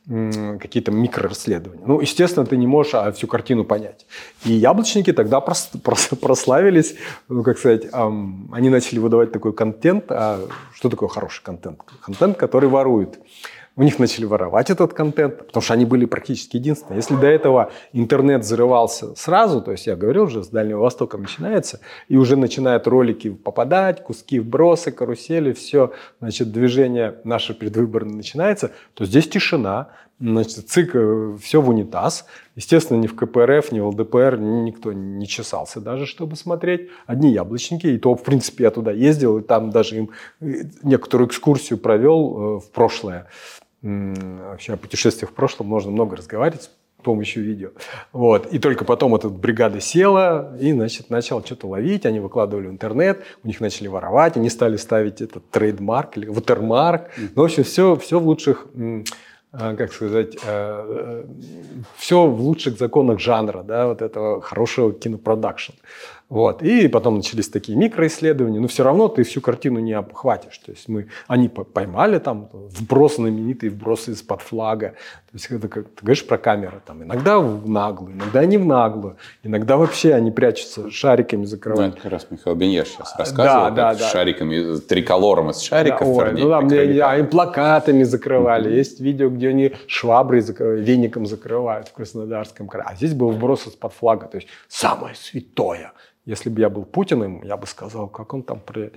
[0.07, 1.83] какие-то микрорасследования.
[1.85, 4.07] Ну, естественно, ты не можешь а, всю картину понять.
[4.43, 6.95] И яблочники тогда прос- прос- прославились,
[7.29, 10.05] ну, как сказать, ам, они начали выдавать такой контент.
[10.09, 10.39] А
[10.73, 11.79] что такое хороший контент?
[12.01, 13.19] Контент, который ворует.
[13.77, 16.97] У них начали воровать этот контент, потому что они были практически единственные.
[16.97, 21.79] Если до этого интернет взрывался сразу, то есть я говорил уже, с Дальнего Востока начинается,
[22.09, 29.05] и уже начинают ролики попадать, куски вбросы, карусели, все, значит, движение наше предвыборное начинается, то
[29.05, 29.87] здесь тишина,
[30.19, 32.25] значит, ЦИК, все в унитаз.
[32.55, 36.89] Естественно, ни в КПРФ, ни в ЛДПР никто не чесался даже, чтобы смотреть.
[37.05, 40.09] Одни яблочники, и то, в принципе, я туда ездил, и там даже им
[40.41, 43.27] э, некоторую экскурсию провел э, в прошлое.
[43.81, 46.69] Вообще о путешествиях в прошлом можно много разговаривать с
[47.03, 47.69] помощью видео.
[48.11, 48.47] Вот.
[48.53, 52.05] И только потом эта бригада села и, значит, начала что-то ловить.
[52.05, 57.09] Они выкладывали в интернет, у них начали воровать, они стали ставить этот trademark или watermark.
[57.17, 58.67] Ну, в общем, все, все в лучших,
[59.51, 60.35] как сказать,
[61.97, 65.73] все в лучших законах жанра, да, вот этого хорошего кинопродакшн.
[66.31, 66.63] Вот.
[66.63, 70.57] И потом начались такие микроисследования, но все равно ты всю картину не обхватишь.
[70.59, 74.91] То есть мы, они по- поймали там вброс знаменитые вбросы из-под флага.
[74.91, 78.65] То есть это как ты говоришь про камеры, там иногда в наглую, иногда не в
[78.65, 81.95] наглую, иногда вообще они прячутся шариками Ну, закрывают.
[81.95, 83.71] это как раз Михаил Беньеш сейчас рассказывал.
[83.75, 84.07] да, как да.
[84.09, 86.07] шариками, триколором из шариков.
[86.07, 87.27] Да, ой, ну да, мне, прикрыли а, камерой.
[87.27, 88.73] и плакатами закрывали.
[88.73, 92.85] Есть видео, где они шваброй закрывают, веником закрывают в Краснодарском крае.
[92.89, 94.27] А здесь был вброс из-под флага.
[94.27, 95.91] То есть самое святое.
[96.25, 98.91] Если бы я был Путиным, я бы сказал, как он там при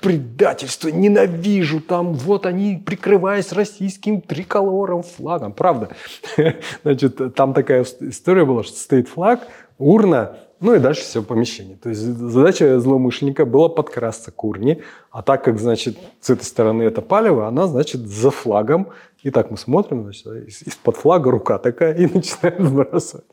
[0.00, 5.52] предательство, ненавижу там, вот они, прикрываясь российским триколором, флагом.
[5.52, 5.88] Правда.
[6.82, 9.46] Значит, там такая история была, что стоит флаг,
[9.78, 11.76] урна, ну и дальше все помещение.
[11.76, 16.82] То есть задача злоумышленника была подкрасться к урне, а так как, значит, с этой стороны
[16.82, 18.88] это палево, она, значит, за флагом.
[19.22, 23.26] И так мы смотрим, значит, из- из-под флага рука такая и начинает сбрасывать.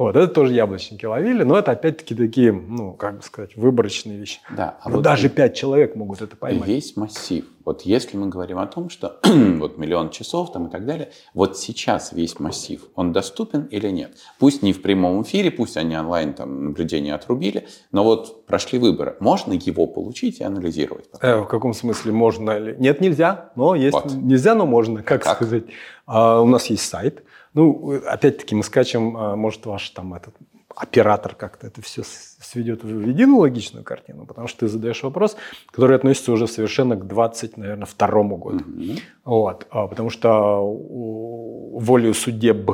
[0.00, 4.40] Вот, это тоже яблочники ловили, но это опять-таки такие, ну, как бы сказать, выборочные вещи.
[4.56, 6.66] Да, а Ну, вот даже пять человек могут это поймать.
[6.66, 7.44] весь массив.
[7.66, 11.58] Вот если мы говорим о том, что вот миллион часов там и так далее, вот
[11.58, 14.16] сейчас весь массив, он доступен или нет?
[14.38, 19.18] Пусть не в прямом эфире, пусть они онлайн там наблюдение отрубили, но вот прошли выборы.
[19.20, 21.10] Можно его получить и анализировать?
[21.20, 22.58] Э, в каком смысле можно?
[22.58, 23.92] Нет, нельзя, но есть.
[23.92, 24.14] Вот.
[24.14, 25.36] Нельзя, но можно, как, Как?
[25.36, 25.64] сказать.
[26.06, 27.22] А, у нас есть сайт.
[27.54, 30.34] Ну, опять-таки, мы скачем, а, может, ваш там этот
[30.74, 35.36] оператор как-то это все сведет в единую логичную картину, потому что ты задаешь вопрос,
[35.70, 38.64] который относится уже совершенно к 20, наверное, второму году.
[38.64, 38.96] Мгм.
[39.24, 42.70] Вот, а, потому что волею судеб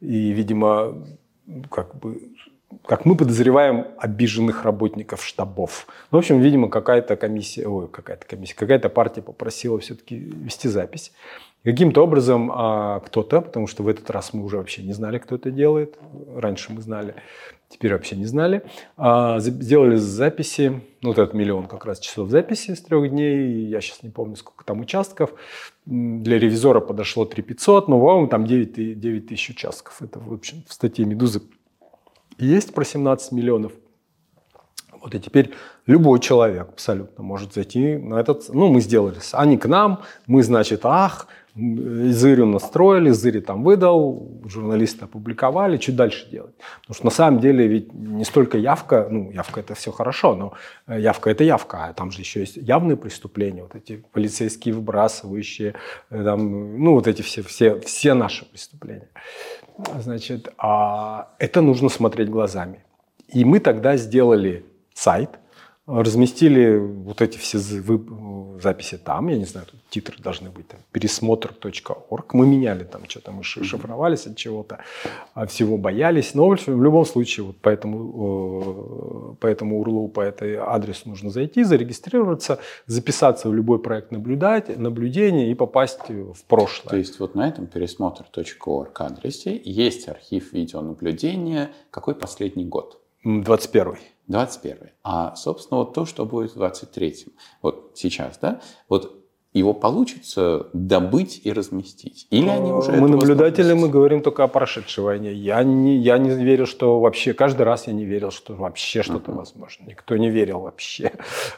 [0.00, 1.06] и, видимо,
[1.70, 2.20] как бы
[2.86, 5.86] как мы подозреваем, обиженных работников штабов.
[6.10, 11.12] Ну, в общем, видимо, какая-то комиссия, ой, какая-то комиссия, какая-то партия попросила все-таки вести запись.
[11.64, 15.36] Каким-то образом а, кто-то, потому что в этот раз мы уже вообще не знали, кто
[15.36, 15.98] это делает,
[16.36, 17.14] раньше мы знали,
[17.70, 18.64] теперь вообще не знали,
[18.98, 23.80] а, сделали записи, ну вот этот миллион как раз часов записи с трех дней, я
[23.80, 25.32] сейчас не помню, сколько там участков,
[25.86, 30.02] для ревизора подошло 3 500, но, по-моему, там 9, 9 тысяч участков.
[30.02, 31.40] Это, в общем, в статье «Медузы»
[32.38, 33.72] есть про 17 миллионов.
[35.00, 35.52] Вот и теперь
[35.86, 38.48] любой человек абсолютно может зайти на этот...
[38.48, 39.18] Ну, мы сделали.
[39.32, 46.28] Они к нам, мы, значит, ах, Зырю настроили, Зыри там выдал, журналисты опубликовали, что дальше
[46.28, 46.54] делать?
[46.80, 50.54] Потому что на самом деле ведь не столько явка, ну, явка это все хорошо, но
[50.88, 55.74] э, явка это явка, а там же еще есть явные преступления, вот эти полицейские выбрасывающие,
[56.10, 59.08] э, там, ну, вот эти все, все, все наши преступления.
[60.00, 62.80] Значит, а это нужно смотреть глазами.
[63.28, 65.30] И мы тогда сделали сайт,
[65.86, 67.58] разместили вот эти все
[68.60, 72.34] записи там, я не знаю, тут титры должны быть, там, пересмотр.орг.
[72.34, 74.78] Мы меняли там что-то, мы шифровались от чего-то,
[75.34, 76.34] а всего боялись.
[76.34, 81.64] Но в любом случае, вот по этому, по этому URL, по этой адресу нужно зайти,
[81.64, 86.90] зарегистрироваться, записаться в любой проект наблюдать, наблюдения и попасть в прошлое.
[86.90, 91.72] То есть вот на этом пересмотр.орг адресе есть архив видеонаблюдения.
[91.90, 93.00] Какой последний год?
[93.24, 93.96] 21
[94.26, 97.32] 21 А, собственно, вот то, что будет в 23-м.
[97.62, 98.60] Вот сейчас, да?
[98.88, 99.23] Вот
[99.58, 102.26] его получится добыть и разместить?
[102.30, 105.32] Или они уже Мы наблюдатели, мы говорим только о прошедшей войне.
[105.32, 109.30] Я не, я не верю, что вообще, каждый раз я не верил, что вообще что-то
[109.30, 109.36] uh-huh.
[109.36, 109.84] возможно.
[109.86, 111.12] Никто не верил вообще.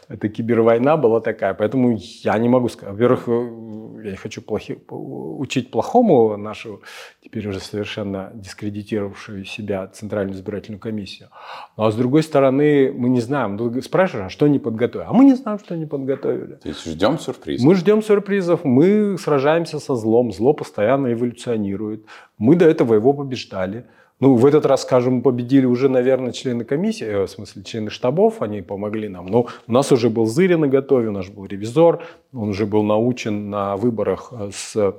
[0.09, 2.95] Это кибервойна была такая, поэтому я не могу сказать.
[2.95, 6.83] Во-первых, э, я не хочу плохи, учить плохому нашу,
[7.23, 11.31] теперь уже совершенно дискредитировавшую себя Центральную избирательную комиссию.
[11.77, 13.57] Ну, а с другой стороны, мы не знаем.
[13.57, 15.09] Ну, спрашиваешь, а что они подготовили?
[15.09, 16.55] А мы не знаем, что они подготовили.
[16.55, 17.63] То есть ждем сюрприз.
[17.63, 22.05] Мы ждем сюрпризов, мы сражаемся со злом, зло постоянно эволюционирует.
[22.39, 23.85] Мы до этого его побеждали.
[24.19, 28.41] Ну, в этот раз, скажем, победили уже, наверное, члены комиссии, э, в смысле, члены штабов,
[28.41, 29.27] они помогли нам.
[29.27, 32.83] Но у нас уже был Зырин на готове, у нас был ревизор, он уже был
[32.83, 34.95] научен на выборах э, с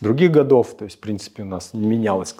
[0.00, 0.76] других годов.
[0.76, 2.34] То есть, в принципе, у нас не менялось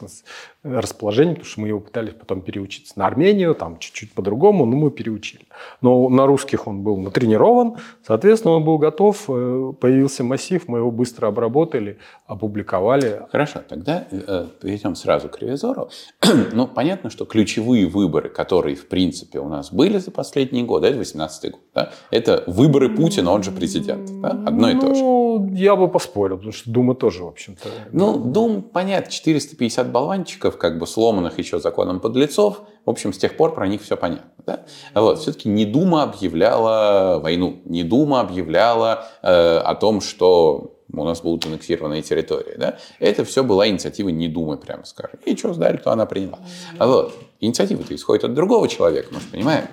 [0.62, 4.90] расположение, потому что мы его пытались потом переучиться на Армению, там чуть-чуть по-другому, но мы
[4.90, 5.46] переучили.
[5.80, 10.90] Но на русских он был натренирован, соответственно, он был готов, э, появился массив, мы его
[10.90, 13.22] быстро обработали, опубликовали.
[13.32, 15.88] Хорошо, тогда э, перейдем сразу к ревизору.
[16.52, 20.98] ну, понятно, что ключевые выборы, которые, в принципе, у нас были за последние годы, это
[20.98, 21.92] 18 год, да?
[22.10, 24.30] это выборы Путина, он же президент, да?
[24.46, 25.02] одно и то же.
[25.02, 27.68] Ну, я бы поспорил, потому что Дума тоже, в общем-то.
[27.92, 32.62] Ну, Дум, понятно, 450 болванчиков, политиков, как бы сломанных еще законом подлецов.
[32.84, 34.30] В общем, с тех пор про них все понятно.
[34.46, 34.64] Да?
[34.94, 41.20] Вот, все-таки не Дума объявляла войну, не Дума объявляла э, о том, что у нас
[41.20, 42.56] будут аннексированные территории.
[42.58, 42.76] Да?
[42.98, 45.20] Это все была инициатива не Думы, прямо скажем.
[45.24, 46.38] И что сдали, то она приняла.
[46.78, 47.14] Вот.
[47.40, 49.64] Инициатива-то исходит от другого человека, мы же понимаем.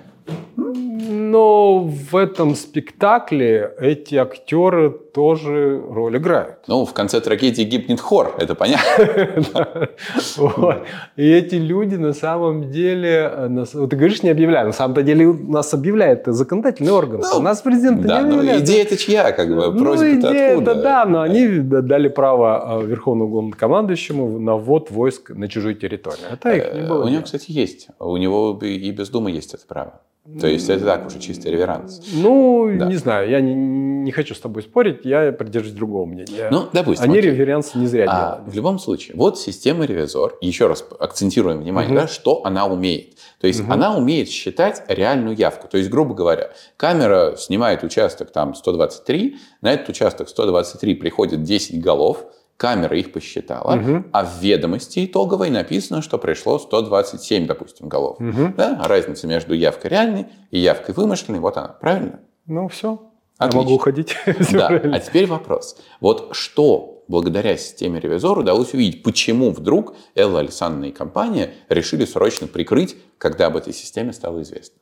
[1.31, 6.59] Но в этом спектакле эти актеры тоже роль играют.
[6.67, 9.89] Ну, в конце трагедии гибнет хор, это понятно.
[11.15, 14.67] И эти люди на самом деле, ты говоришь, не объявляют.
[14.67, 17.21] На самом деле нас объявляет законодательный орган.
[17.35, 18.63] У нас президент не объявляет.
[18.63, 24.39] идея это чья, как бы, просьба идея это да, но они дали право Верховному главнокомандующему
[24.39, 26.27] на ввод войск на чужую территорию.
[26.31, 27.05] Это их не было.
[27.05, 27.87] У него, кстати, есть.
[27.99, 30.01] У него и без Думы есть это право.
[30.39, 32.01] То есть это так уже чистый реверанс.
[32.13, 32.85] Ну, да.
[32.85, 36.49] не знаю, я не, не хочу с тобой спорить, я придерживаюсь другого мнения.
[36.51, 37.05] Ну, допустим.
[37.05, 37.31] Они окей.
[37.31, 38.49] реверанс не зря а, делали.
[38.49, 42.01] В любом случае, вот система ревизор, еще раз акцентируем внимание, угу.
[42.01, 43.17] да, что она умеет.
[43.39, 43.71] То есть угу.
[43.71, 45.69] она умеет считать реальную явку.
[45.69, 51.81] То есть, грубо говоря, камера снимает участок там 123, на этот участок 123 приходит 10
[51.81, 52.25] голов,
[52.57, 54.05] камера их посчитала, угу.
[54.11, 58.19] а в ведомости итоговой написано, что пришло 127, допустим, голов.
[58.19, 58.53] Угу.
[58.57, 58.79] Да?
[58.83, 62.19] А разница между явкой реальной и явкой вымышленной, вот она, правильно?
[62.47, 62.99] Ну, все.
[63.37, 63.57] Отлично.
[63.57, 64.15] Я могу уходить.
[64.51, 64.67] Да.
[64.67, 65.77] А теперь вопрос.
[66.01, 72.47] Вот что благодаря системе ревизора удалось увидеть, почему вдруг Элла Александровна и компания решили срочно
[72.47, 74.79] прикрыть, когда об этой системе стало известно?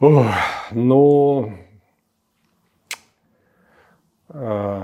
[0.00, 0.26] Ох,
[0.72, 1.52] ну,
[4.28, 4.82] э,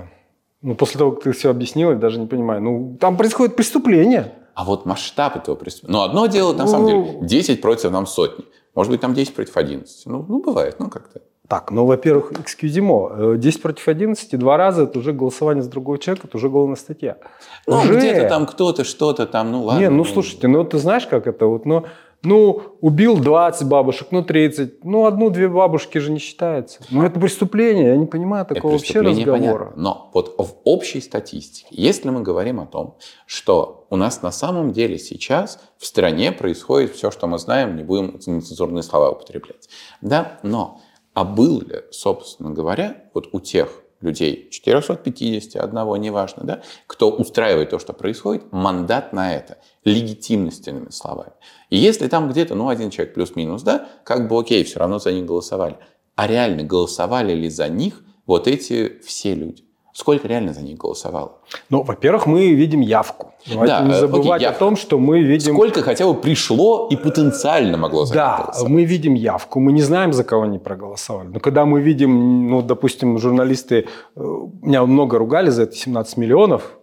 [0.61, 2.61] ну, после того, как ты все объяснил, я даже не понимаю.
[2.61, 4.33] Ну, там происходит преступление.
[4.55, 5.97] А вот масштаб этого преступления.
[5.97, 6.69] Ну, одно дело, на ну...
[6.69, 8.45] самом деле, 10 против нам сотни.
[8.75, 10.05] Может быть, там 10 против 11.
[10.05, 11.21] Ну, ну бывает, ну как-то.
[11.47, 13.37] Так, ну, во-первых, экскюзимо.
[13.37, 17.17] 10 против 11, два раза, это уже голосование за другого человека, это уже уголовная статья.
[17.65, 17.97] Ну, уже...
[17.97, 19.79] где-то там кто-то, что-то там, ну ладно.
[19.79, 21.85] Не, ну, слушайте, ну, ты знаешь, как это вот, ну,
[22.21, 24.83] Ну, убил 20 бабушек, ну 30.
[24.83, 26.81] Ну, одну-две бабушки же не считается.
[26.89, 29.65] Ну, это преступление, я не понимаю такого вообще разговора.
[29.65, 29.81] понятно.
[29.81, 34.73] Но вот в общей статистике, если мы говорим о том, что у нас на самом
[34.73, 39.69] деле сейчас в стране происходит все, что мы знаем, не будем нецензурные слова употреблять.
[40.01, 40.81] Да, но
[41.13, 47.79] а был ли, собственно говоря, вот у тех людей, 451, неважно, да, кто устраивает то,
[47.79, 51.33] что происходит, мандат на это, легитимностями словами.
[51.69, 55.11] И если там где-то, ну, один человек плюс-минус, да, как бы окей, все равно за
[55.11, 55.77] них голосовали.
[56.15, 59.63] А реально голосовали ли за них вот эти все люди?
[59.93, 61.39] Сколько реально за них голосовало?
[61.69, 63.33] Ну, во-первых, мы видим явку.
[63.45, 65.53] Давайте Да, не э, забывать окей, о том, что мы видим...
[65.53, 70.13] Сколько хотя бы пришло и потенциально могло за Да, мы видим явку, мы не знаем,
[70.13, 71.27] за кого они проголосовали.
[71.27, 74.21] Но когда мы видим, ну, допустим, журналисты, э,
[74.61, 76.78] меня много ругали за это 17 миллионов,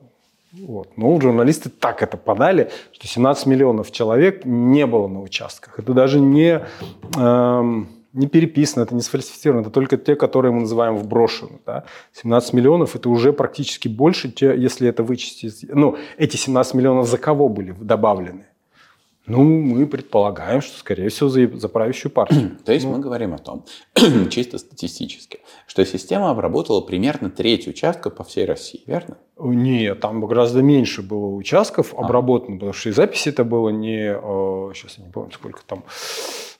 [0.60, 0.88] вот.
[0.96, 5.78] Ну, журналисты так это подали, что 17 миллионов человек не было на участках.
[5.78, 6.62] Это даже не,
[7.16, 11.60] эм, не переписано, это не сфальсифицировано, это только те, которые мы называем вброшены.
[11.66, 11.84] Да?
[12.12, 15.66] 17 миллионов– это уже практически больше, если это вычесть.
[15.68, 18.46] Ну, эти 17 миллионов за кого были добавлены?
[19.26, 22.58] Ну, мы предполагаем, что, скорее всего, за, за правящую партию.
[22.64, 23.64] То есть мы говорим о том,
[24.30, 29.18] чисто статистически, что система обработала примерно треть участков по всей России, верно?
[29.38, 32.04] Нет, там гораздо меньше было участков А.
[32.04, 35.84] обработано, потому что и записи это было не, э, сейчас я не помню, сколько там,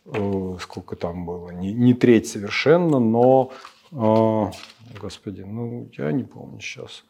[0.06, 3.52] э, сколько там было, не, не треть совершенно, но,
[3.92, 4.50] э,
[5.00, 7.04] господи, ну я не помню сейчас.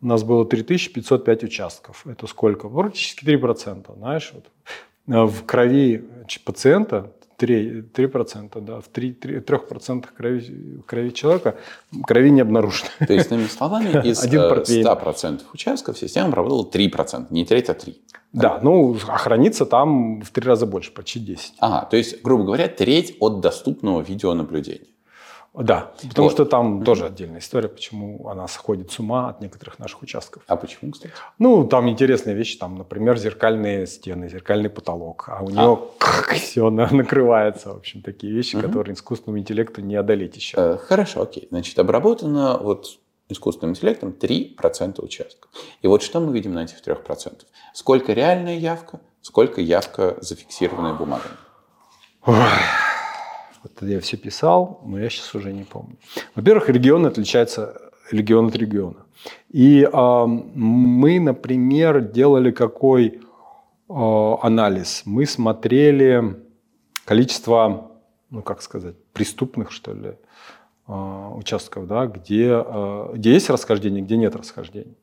[0.00, 2.06] У нас было 3505 участков.
[2.06, 2.68] Это сколько?
[2.68, 4.30] Практически 3%, знаешь.
[4.32, 4.44] Вот.
[5.08, 6.04] Э, В крови
[6.44, 11.54] пациента 3, 3% да, в 3, 3, 3% крови, крови человека
[12.06, 12.90] крови не обнаружено.
[13.06, 14.86] То есть, иными словами, из Один э, портвейн.
[14.86, 17.94] 100% участков система обработала 3%, не треть, а 3.
[18.32, 21.54] Да, ну, а хранится там в три раза больше, почти 10.
[21.58, 24.88] Ага, то есть, грубо говоря, треть от доступного видеонаблюдения.
[25.58, 26.32] Да, потому Вот.
[26.32, 30.42] что там тоже отдельная история, почему она сходит с ума от некоторых наших участков.
[30.46, 31.12] А почему, кстати?
[31.38, 35.78] Ну, там интересные вещи, там, например, зеркальные стены, зеркальный потолок, а у нее
[36.36, 38.66] все накрывается, в общем, такие вещи, Мгм.
[38.66, 40.56] которые искусственному интеллекту не одолеть еще.
[40.56, 41.48] Э, Хорошо, окей.
[41.50, 42.98] Значит, обработано вот
[43.28, 45.50] искусственным интеллектом 3% участков.
[45.82, 47.44] И вот что мы видим на этих 3%?
[47.74, 51.34] Сколько реальная явка, сколько явка, зафиксированная бумагами.
[53.62, 55.96] Вот я все писал, но я сейчас уже не помню.
[56.34, 57.80] Во-первых, регион отличается
[58.10, 59.04] регион от региона.
[59.50, 63.20] И а, мы, например, делали какой
[63.88, 65.02] а, анализ?
[65.04, 66.36] Мы смотрели
[67.04, 67.90] количество,
[68.30, 70.14] ну как сказать, преступных, что ли,
[70.86, 74.96] а, участков, да, где, а, где есть расхождение, где нет расхождений.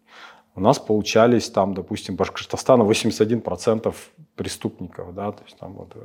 [0.55, 3.93] У нас получались там, допустим, Башкортостана 81%
[4.35, 5.99] преступников, да, то есть там вот э,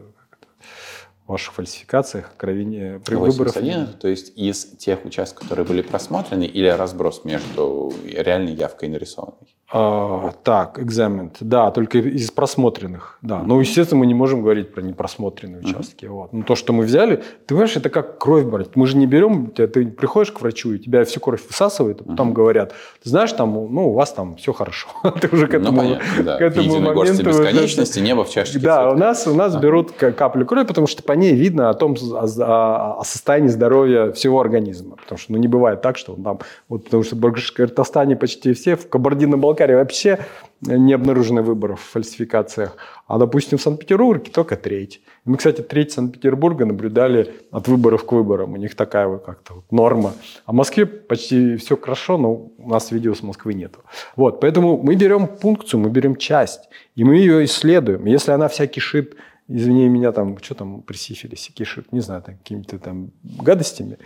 [1.30, 3.54] ваших фальсификациях крови не- при выборах.
[3.54, 8.92] 81, то есть из тех участков, которые были просмотрены, или разброс между реальной явкой и
[8.92, 9.56] нарисованной?
[9.72, 11.30] А, так, экзамен.
[11.40, 13.18] Да, только из просмотренных.
[13.22, 13.40] Да.
[13.44, 16.06] Но, естественно, мы не можем говорить про непросмотренные участки.
[16.06, 16.32] Вот.
[16.32, 18.74] Но то, что мы взяли, ты понимаешь, это как кровь брать.
[18.74, 22.04] Мы же не берем, тебя- ты приходишь к врачу, и тебя всю кровь высасывают, а
[22.04, 24.88] потом говорят, ты знаешь, там, ну, у вас там все хорошо.
[25.20, 26.36] ты уже к этому, ну, понятно, да.
[26.38, 27.42] к этому горсти моменту...
[27.42, 28.94] бесконечности, небо в чашечке Да, цветов.
[28.94, 29.60] у нас, у нас А.
[29.60, 34.10] берут каплю крови, потому что по ней видно о том, о, о- о состоянии здоровья
[34.12, 34.96] всего организма.
[34.96, 38.52] Потому что ну, не бывает так, что он там, вот, потому что в Башкортостане почти
[38.52, 40.18] все, в Кабардино-Балкарии вообще
[40.60, 42.76] не обнаружено выборов в фальсификациях.
[43.06, 45.00] А, допустим, в Санкт-Петербурге только треть.
[45.24, 48.52] Мы, кстати, треть Санкт-Петербурга наблюдали от выборов к выборам.
[48.52, 50.12] У них такая вот как-то вот норма.
[50.44, 53.80] А в Москве почти все хорошо, но у нас видео с Москвы нету.
[54.16, 58.04] Вот, поэтому мы берем пункцию, мы берем часть, и мы ее исследуем.
[58.04, 59.16] Если она вся кишит,
[59.48, 63.98] извини меня, там, что там при сифилисе кишит, не знаю, там, какими-то там гадостями,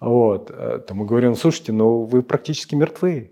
[0.00, 3.30] вот, э, то мы говорим, слушайте, ну вы практически мертвы.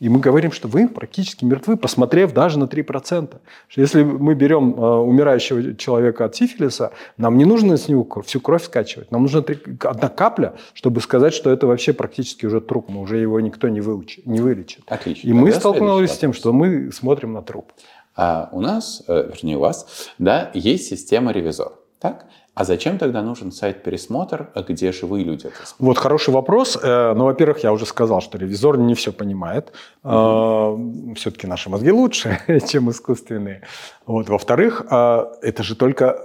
[0.00, 3.36] И мы говорим, что вы практически мертвы, посмотрев даже на 3%.
[3.68, 8.26] Что если мы берем э, умирающего человека от сифилиса, нам не нужно с него кровь-
[8.26, 9.10] всю кровь скачивать.
[9.12, 12.86] Нам нужна три- одна капля, чтобы сказать, что это вообще практически уже труп.
[12.88, 14.84] Мы уже его никто не, выучи- не вылечит.
[14.86, 15.28] Отлично.
[15.28, 17.70] И мы Тогда столкнулись следующий с тем, что мы смотрим на труп.
[18.16, 21.72] А у нас, э, вернее у вас, да, есть система ревизор.
[21.98, 22.24] Так?
[22.60, 25.50] А зачем тогда нужен сайт пересмотр, где живые люди?
[25.78, 26.78] Вот хороший вопрос.
[26.82, 29.72] Э, Ну, во-первых, я уже сказал, что ревизор не все понимает.
[30.02, 32.38] Все-таки наши мозги лучше,
[32.68, 33.62] чем искусственные.
[34.04, 34.28] Вот.
[34.28, 36.18] Во-вторых, э, это же только, э,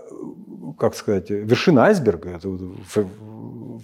[0.78, 2.38] как сказать, вершина айсберга.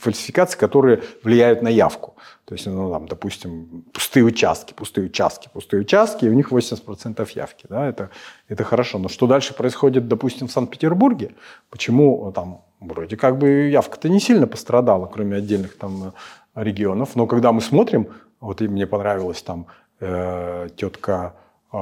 [0.01, 2.15] Фальсификации, которые влияют на явку.
[2.45, 7.29] То есть, ну, там, допустим, пустые участки, пустые участки, пустые участки, и у них 80%
[7.35, 7.65] явки.
[7.69, 7.87] Да?
[7.87, 8.09] Это,
[8.49, 8.99] это хорошо.
[8.99, 11.31] Но что дальше происходит, допустим, в Санкт-Петербурге?
[11.69, 16.13] Почему там вроде как бы явка-то не сильно пострадала, кроме отдельных там
[16.55, 17.15] регионов.
[17.15, 18.07] Но когда мы смотрим,
[18.39, 19.67] вот и мне понравилась там
[19.99, 21.35] э, тетка
[21.71, 21.77] э,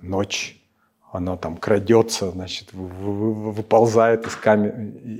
[0.00, 0.57] Ночь,
[1.10, 4.74] она там крадется, значит, выползает из, камер,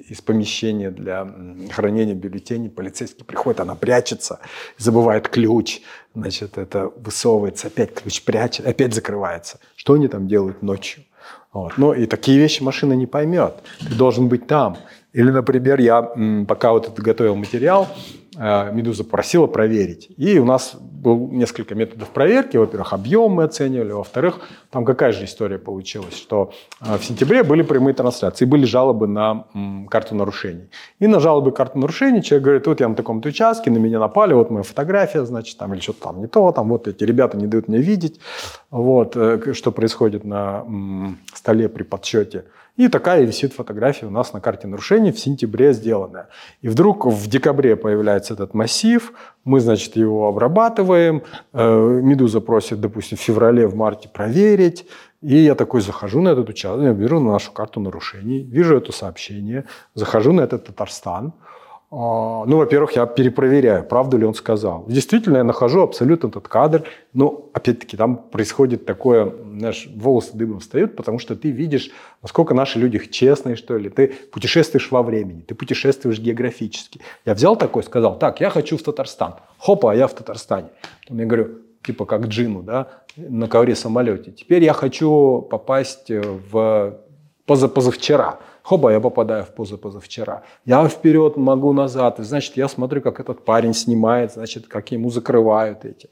[0.09, 1.27] из помещения для
[1.71, 4.41] хранения бюллетеней, полицейский приходит, она прячется,
[4.77, 5.81] забывает ключ,
[6.15, 9.61] значит, это высовывается, опять ключ прячет, опять закрывается.
[9.77, 11.05] Что они там делают ночью?
[11.53, 11.79] Вот.
[11.79, 13.57] Ну и такие вещи машина не поймет.
[13.81, 14.77] Ты должен быть там.
[15.15, 16.03] Или, например, я
[16.47, 17.89] пока вот готовил материал,
[18.39, 20.09] Медуза просила проверить.
[20.17, 22.57] И у нас было несколько методов проверки.
[22.57, 23.93] Во-первых, объем мы оценивали.
[23.93, 29.07] Во-вторых, там какая же история получилась, что э, в сентябре были прямые трансляции, были жалобы
[29.07, 29.47] на
[29.91, 30.71] карту нарушений.
[30.99, 34.35] И на жалобы карту нарушений человек говорит, вот я на таком-то участке, на меня напали,
[34.35, 37.47] вот моя фотография, значит, там или что-то там не то, там вот эти ребята не
[37.47, 38.21] дают мне видеть,
[38.71, 40.65] вот, э, что происходит на
[41.35, 42.45] столе при подсчете.
[42.79, 46.29] И такая висит фотография у нас на карте нарушений в сентябре сделанная.
[46.63, 49.13] И вдруг в декабре появляется этот массив,
[49.45, 51.23] мы, значит, его обрабатываем,
[51.53, 54.87] э, Медуза просит, допустим, в феврале, в марте проверить,
[55.21, 58.93] и я такой захожу на этот участок, я беру на нашу карту нарушений, вижу это
[58.93, 59.65] сообщение,
[59.95, 61.33] захожу на этот Татарстан,
[61.91, 64.85] ну, во-первых, я перепроверяю, правду ли он сказал.
[64.89, 66.85] Действительно, я нахожу абсолютно этот кадр,
[67.15, 72.79] но, опять-таки, там происходит такое, знаешь, волосы дыбом встают, потому что ты видишь, насколько наши
[72.79, 73.89] люди честные, что ли.
[73.89, 77.01] Ты путешествуешь во времени, ты путешествуешь географически.
[77.25, 79.37] Я взял такой, сказал, так, я хочу в Татарстан.
[79.59, 80.69] Хопа, а я в Татарстане.
[81.03, 81.49] Потом я говорю,
[81.83, 84.31] типа как Джину, да, на ковре самолете.
[84.31, 86.99] Теперь я хочу попасть в
[87.47, 88.41] позапозавчера.
[88.69, 90.43] Хоба, я попадаю в позу позавчера.
[90.67, 92.21] Я вперед могу назад.
[92.21, 96.11] И, значит, я смотрю, как этот парень снимает, значит, как ему закрывают эти.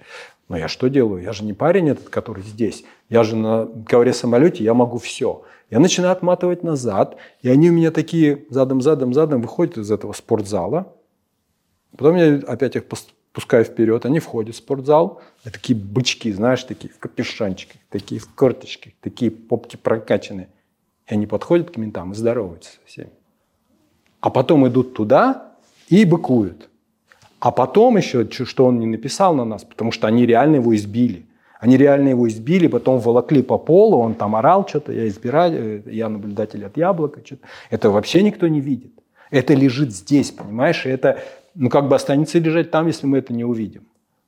[0.49, 1.23] Но я что делаю?
[1.23, 2.83] Я же не парень этот, который здесь.
[3.11, 5.43] Я же на ковре самолете, я могу все.
[5.69, 10.15] Я начинаю отматывать назад, и они у меня такие задом, задом, задом выходят из этого
[10.15, 10.95] спортзала.
[11.99, 12.85] Потом я опять их
[13.35, 18.35] пускаю вперед, они входят в спортзал, и такие бычки, знаешь, такие в капюшончиках, такие в
[18.35, 20.49] корточках, такие попки прокачанные.
[21.09, 23.11] И они подходят к ментам и здороваются со всеми.
[24.21, 25.53] А потом идут туда
[25.89, 26.69] и быкуют.
[27.39, 31.27] А потом еще, что он не написал на нас, потому что они реально его избили.
[31.61, 36.09] Они реально его избили, потом волокли по полу, он там орал что-то, я избиратель, я
[36.09, 37.21] наблюдатель от яблока.
[37.25, 37.47] Что-то.
[37.71, 38.93] Это вообще никто не видит.
[39.31, 40.85] Это лежит здесь, понимаешь?
[40.87, 41.23] И это
[41.55, 43.85] ну, как бы останется лежать там, если мы это не увидим.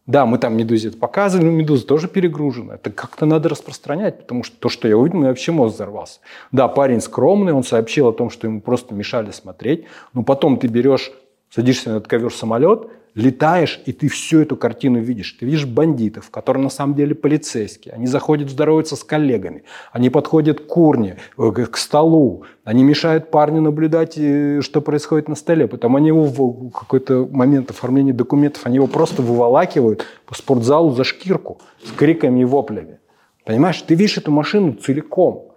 [0.09, 2.77] Да, мы там медузе это показывали, но медуза тоже перегружена.
[2.77, 6.21] Это как-то надо распространять, потому что то, что я увидел, мне вообще мозг взорвался.
[6.51, 9.85] Да, парень скромный, он сообщил о том, что ему просто мешали смотреть,
[10.15, 11.13] но потом ты берешь,
[11.51, 15.33] садишься на этот ковер самолет, летаешь, и ты всю эту картину видишь.
[15.33, 17.95] Ты видишь бандитов, которые на самом деле полицейские.
[17.95, 19.65] Они заходят здороваются с коллегами.
[19.93, 22.45] Они подходят к урне, э, к столу.
[22.65, 25.67] Они мешают парню наблюдать, э, что происходит на столе.
[25.67, 31.05] Потом они его в какой-то момент оформления документов, они его просто выволакивают по спортзалу за
[31.05, 32.99] шкирку с криками и воплями.
[33.45, 35.53] Понимаешь, ты видишь эту машину целиком.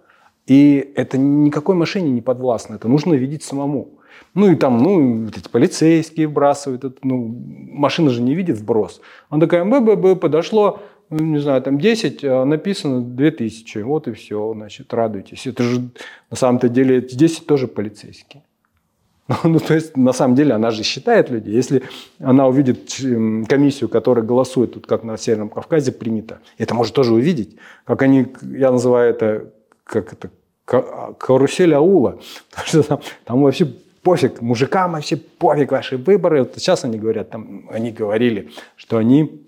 [0.46, 2.74] И это никакой машине не подвластно.
[2.74, 3.98] Это нужно видеть самому.
[4.34, 7.34] Ну и там, ну, вот эти полицейские вбрасывают, это, ну,
[7.68, 9.00] машина же не видит вброс.
[9.30, 14.08] Он такая, б, б, б, подошло, ну, не знаю, там 10, а написано 2000, вот
[14.08, 15.46] и все, значит, радуйтесь.
[15.46, 15.90] Это же
[16.30, 18.42] на самом-то деле эти 10 тоже полицейские.
[19.44, 21.54] Ну, то есть, на самом деле, она же считает людей.
[21.54, 21.82] Если
[22.18, 27.12] она увидит эм, комиссию, которая голосует, тут как на Северном Кавказе принято, это может тоже
[27.12, 27.56] увидеть.
[27.84, 29.50] Как они, я называю это,
[29.84, 30.30] как это,
[31.18, 32.18] карусель аула.
[32.50, 33.68] Потому что там, там вообще
[34.02, 36.40] пофиг, мужикам вообще пофиг ваши выборы.
[36.40, 39.44] Вот сейчас они говорят, там, они говорили, что они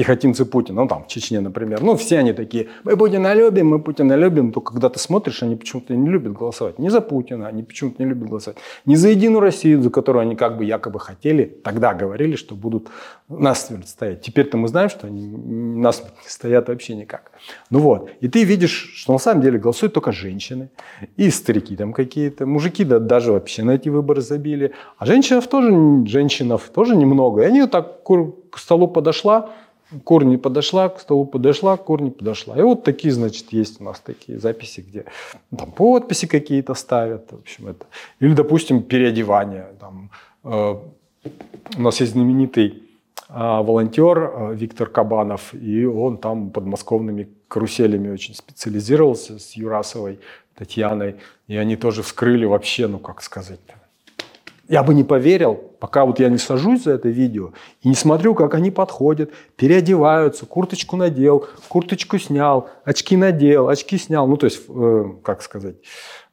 [0.00, 3.78] пехотинцы Путина, ну там в Чечне, например, ну все они такие, мы Путина любим, мы
[3.78, 6.78] Путина любим, то когда ты смотришь, они почему-то не любят голосовать.
[6.78, 8.58] Не за Путина, они почему-то не любят голосовать.
[8.86, 12.88] Не за Единую Россию, за которую они как бы якобы хотели, тогда говорили, что будут
[13.28, 14.22] нас стоять.
[14.22, 15.36] Теперь-то мы знаем, что они
[15.82, 17.32] нас не стоят вообще никак.
[17.70, 20.70] Ну вот, и ты видишь, что на самом деле голосуют только женщины
[21.18, 26.06] и старики там какие-то, мужики да, даже вообще на эти выборы забили, а женщин тоже,
[26.06, 27.42] женщинов тоже немного.
[27.42, 29.50] И они вот так к столу подошла,
[30.04, 32.58] корни подошла, к столу подошла, корни подошла.
[32.58, 35.04] И вот такие, значит, есть у нас такие записи, где
[35.56, 37.86] там подписи какие-то ставят, в общем, это.
[38.20, 39.66] Или, допустим, переодевание.
[39.80, 40.10] Там,
[40.44, 40.76] э,
[41.76, 42.82] у нас есть знаменитый
[43.28, 50.20] э, волонтер э, Виктор Кабанов, и он там подмосковными каруселями очень специализировался с Юрасовой
[50.54, 51.16] Татьяной,
[51.48, 53.60] и они тоже вскрыли вообще, ну, как сказать,
[54.70, 57.50] Я бы не поверил, пока вот я не сажусь за это видео
[57.82, 64.28] и не смотрю, как они подходят, переодеваются, курточку надел, курточку снял, очки надел, очки снял.
[64.28, 65.74] Ну, то есть, э, как сказать,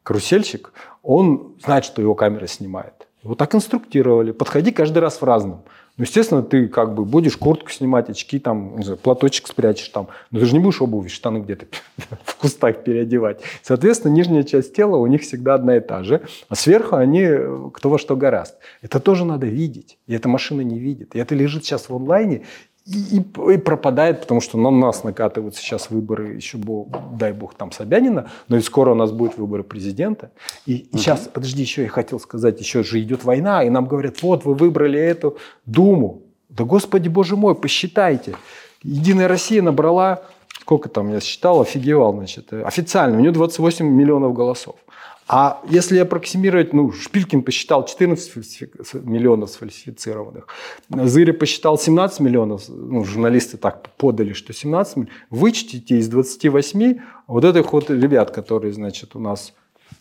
[0.04, 0.72] карусельщик,
[1.02, 3.08] он знает, что его камера снимает.
[3.24, 4.32] Его так инструктировали.
[4.34, 5.64] Подходи каждый раз в разном.
[5.98, 10.10] Ну, естественно, ты как бы будешь куртку снимать, очки, там, платочек спрячешь там.
[10.30, 11.66] Но ты же не будешь обувь, штаны где-то
[12.24, 13.42] в кустах переодевать.
[13.64, 16.22] Соответственно, нижняя часть тела у них всегда одна и та же.
[16.50, 18.58] А сверху они э, кто во что гораст.
[18.84, 19.98] Это тоже надо видеть.
[20.06, 21.16] И эта машина не видит.
[21.16, 22.44] И это лежит сейчас в онлайне
[22.88, 27.54] и, и, и пропадает, потому что на нас накатываются сейчас выборы, еще, бог, дай бог,
[27.54, 30.32] там Собянина, но и скоро у нас будут выборы президента.
[30.66, 30.98] И, и угу.
[30.98, 34.54] сейчас, подожди, еще я хотел сказать, еще же идет война, и нам говорят, вот вы
[34.54, 36.22] выбрали эту Думу.
[36.50, 38.36] Да, господи, боже мой, посчитайте.
[38.82, 40.22] Единая Россия набрала,
[40.62, 44.76] сколько там я считал, офигевал, значит, официально, у нее 28 миллионов голосов.
[45.28, 50.48] А если аппроксимировать, ну, Шпилькин посчитал 14 миллионов сфальсифицированных,
[50.90, 55.16] Зыря посчитал 17 миллионов, ну, журналисты так подали, что 17 миллионов.
[55.30, 59.54] Вычтите из 28 вот этих вот ребят, которые, значит, у нас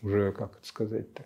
[0.03, 1.25] уже, как это сказать-то,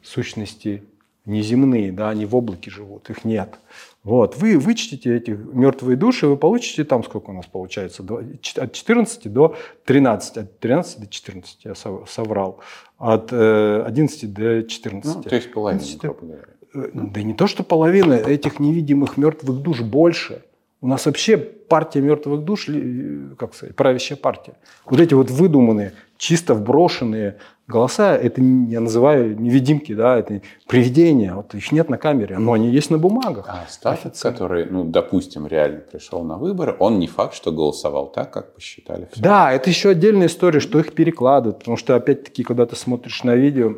[0.00, 0.84] сущности
[1.26, 3.58] неземные, да, они в облаке живут, их нет.
[4.04, 9.32] Вот, вы вычтите эти мертвые души, вы получите там, сколько у нас получается, от 14
[9.32, 12.60] до 13, от 13 до 14, я соврал,
[12.98, 15.16] от 11 э, до 14.
[15.16, 16.44] Ну, то есть половина, грубо говоря.
[16.74, 20.42] Э, да не то, что половина, этих невидимых мертвых душ больше.
[20.82, 24.54] У нас вообще партия мертвых душ, э, как сказать, правящая партия.
[24.84, 25.94] Вот эти вот выдуманные,
[26.24, 31.34] чисто вброшенные Голоса– это я называю невидимки, да, это привидения.
[31.34, 33.46] Вот их нет на камере, но они есть на бумагах.
[33.48, 38.30] А Стаффорд, который, ну, допустим, реально пришел на выборы, он не факт, что голосовал так,
[38.30, 39.08] как посчитали.
[39.10, 39.22] Все.
[39.22, 41.60] Да, это еще отдельная история, что их перекладывают.
[41.60, 43.76] Потому что, опять-таки, когда ты смотришь на видео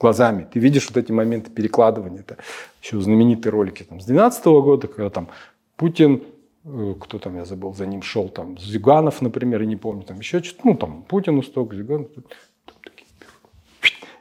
[0.00, 2.20] глазами, ты видишь вот эти моменты перекладывания.
[2.20, 2.38] Это
[2.82, 5.28] еще знаменитые ролики там, с 2012 года, когда там
[5.76, 6.22] Путин
[7.00, 10.42] кто там, я забыл, за ним шел, там, Зюганов, например, я не помню, там еще
[10.42, 12.08] что-то, ну, там, Путин усток, Зюганов,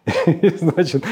[0.58, 1.04] значит,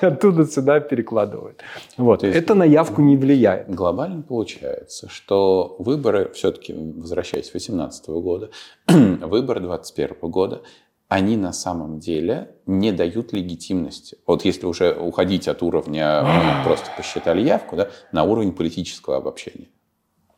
[0.00, 1.60] оттуда сюда перекладывают.
[1.96, 2.24] Вот.
[2.24, 3.70] есть, Это на явку не влияет.
[3.70, 8.50] Глобально получается, что выборы, все-таки возвращаясь с 2018 года,
[8.88, 10.62] выборы 2021 года,
[11.08, 14.16] они на самом деле не дают легитимности.
[14.26, 19.68] Вот если уже уходить от уровня, мы просто посчитали явку, да, на уровень политического обобщения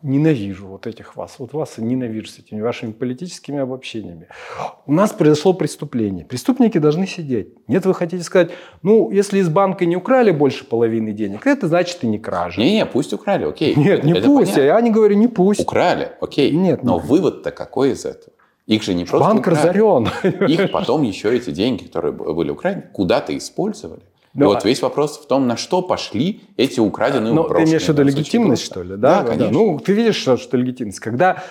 [0.04, 4.28] ненавижу вот этих вас, вот вас ненавижу с этими вашими политическими обобщениями.
[4.86, 6.26] У нас произошло преступление.
[6.26, 7.48] Преступники должны сидеть.
[7.68, 8.50] Нет, вы хотите сказать,
[8.82, 12.60] ну, если из банка не украли больше половины денег, это значит и не кража.
[12.60, 13.74] Не-не, пусть украли, окей.
[13.74, 14.74] Нет, не это пусть, понятно.
[14.74, 15.60] я не говорю не пусть.
[15.60, 16.50] Украли, окей.
[16.52, 17.04] Нет, Но нет.
[17.06, 18.34] вывод-то какой из этого?
[18.66, 19.56] Их же не просто Банк украли.
[19.56, 20.08] разорен.
[20.48, 24.02] Их потом еще эти деньги, которые были украдены, куда-то использовали.
[24.34, 27.88] Но, вот весь вопрос в том, на что пошли эти украденные Но ты имеешь в
[27.88, 28.96] виду легитимность, что ли?
[28.96, 29.52] Да, да конечно.
[29.52, 30.98] Ну, ты видишь, что, что легитимность.
[30.98, 31.42] Когда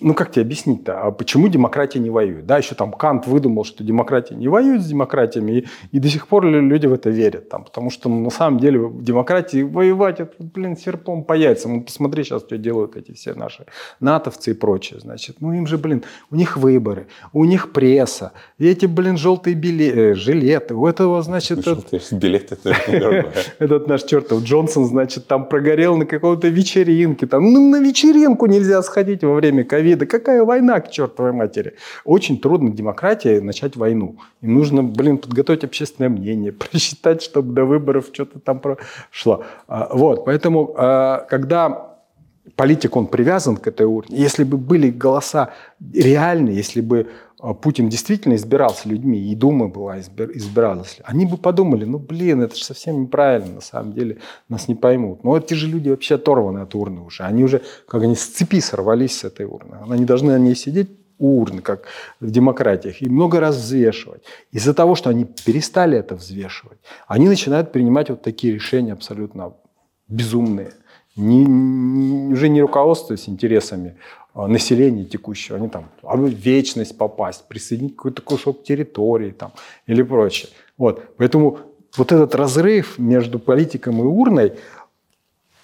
[0.00, 2.46] ну как тебе объяснить-то, а почему демократия не воюет?
[2.46, 6.28] Да, еще там Кант выдумал, что демократия не воюет с демократиями, и, и до сих
[6.28, 7.48] пор люди в это верят.
[7.48, 11.76] Там, потому что ну, на самом деле в демократии воевать, это, блин, серпом по яйцам.
[11.76, 13.64] Ну, посмотри сейчас, что делают эти все наши
[13.98, 15.00] натовцы и прочее.
[15.00, 20.00] Значит, ну им же, блин, у них выборы, у них пресса, эти, блин, желтые билеты,
[20.00, 21.64] э, жилеты, у этого, значит...
[21.64, 27.26] Желтые этот, билеты, это Этот наш чертов Джонсон, значит, там прогорел на какой-то вечеринке.
[27.26, 30.06] Там, ну, на вечеринку нельзя сходить во время ковида.
[30.06, 31.74] Какая война, к чертовой матери?
[32.04, 34.16] Очень трудно демократии начать войну.
[34.42, 39.44] Им нужно, блин, подготовить общественное мнение, просчитать, чтобы до выборов что-то там прошло.
[39.68, 41.96] А, вот, поэтому, а, когда
[42.56, 45.50] политик, он привязан к этой урне, если бы были голоса
[45.94, 47.06] реальные, если бы
[47.38, 52.64] Путин действительно избирался людьми, и Дума была избиралась, они бы подумали, ну, блин, это же
[52.64, 54.18] совсем неправильно, на самом деле
[54.48, 55.22] нас не поймут.
[55.22, 57.22] Но эти же люди вообще оторваны от урны уже.
[57.22, 59.76] Они уже, как они с цепи сорвались с этой урны.
[59.88, 61.84] Они должны на ней сидеть у урны, как
[62.20, 64.22] в демократиях, и много раз взвешивать.
[64.50, 69.52] Из-за того, что они перестали это взвешивать, они начинают принимать вот такие решения абсолютно
[70.08, 70.72] безумные.
[71.16, 73.96] Не, не, уже не руководствуясь интересами
[74.27, 79.52] а, населения текущего, они там, а в вечность попасть, присоединить какой-то кусок территории там,
[79.86, 80.50] или прочее.
[80.76, 81.02] Вот.
[81.16, 81.58] Поэтому
[81.96, 84.52] вот этот разрыв между политиком и урной,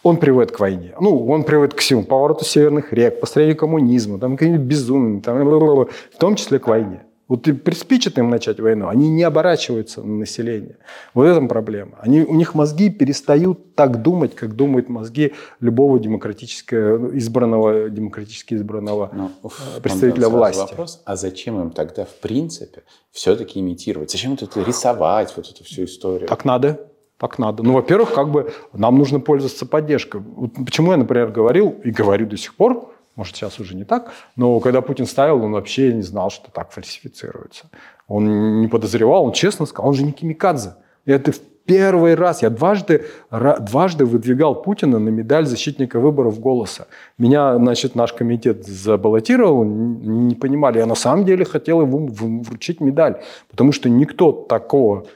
[0.03, 0.95] он приводит к войне.
[1.01, 2.03] Ну, он приводит к всему.
[2.05, 7.03] Повороту северных рек, построению коммунизма, там, каким-нибудь безумным, там, в том числе к войне.
[7.27, 10.77] Вот ты приспичит им начать войну, они не оборачиваются на население.
[11.15, 11.99] Вот в этом проблема.
[12.01, 19.11] Они, у них мозги перестают так думать, как думают мозги любого демократически избранного, демократически избранного
[19.13, 20.61] Но, ну, э, представителя власти.
[20.61, 24.11] Вопрос, а зачем им тогда в принципе все-таки имитировать?
[24.11, 26.29] Зачем это рисовать, вот эту всю историю?
[26.29, 26.91] Так надо.
[27.17, 27.63] так надо.
[27.63, 30.21] Ну, во-первых, как бы нам нужно пользоваться поддержкой.
[30.21, 34.13] Вот почему я, например, говорил и говорю до сих пор, может, сейчас уже не так,
[34.37, 37.71] но когда Путин ставил, он вообще не знал, что так фальсифицируется.
[38.09, 40.75] Он не подозревал, он честно сказал, он же не Кимикадзе.
[41.07, 46.87] Это в первый раз, я дважды, дважды выдвигал Путина на медаль защитника выборов «Голоса».
[47.19, 50.79] Меня, значит, наш комитет забаллотировал, не понимали.
[50.79, 55.07] Я на самом деле хотел ему вручить медаль, потому что никто такого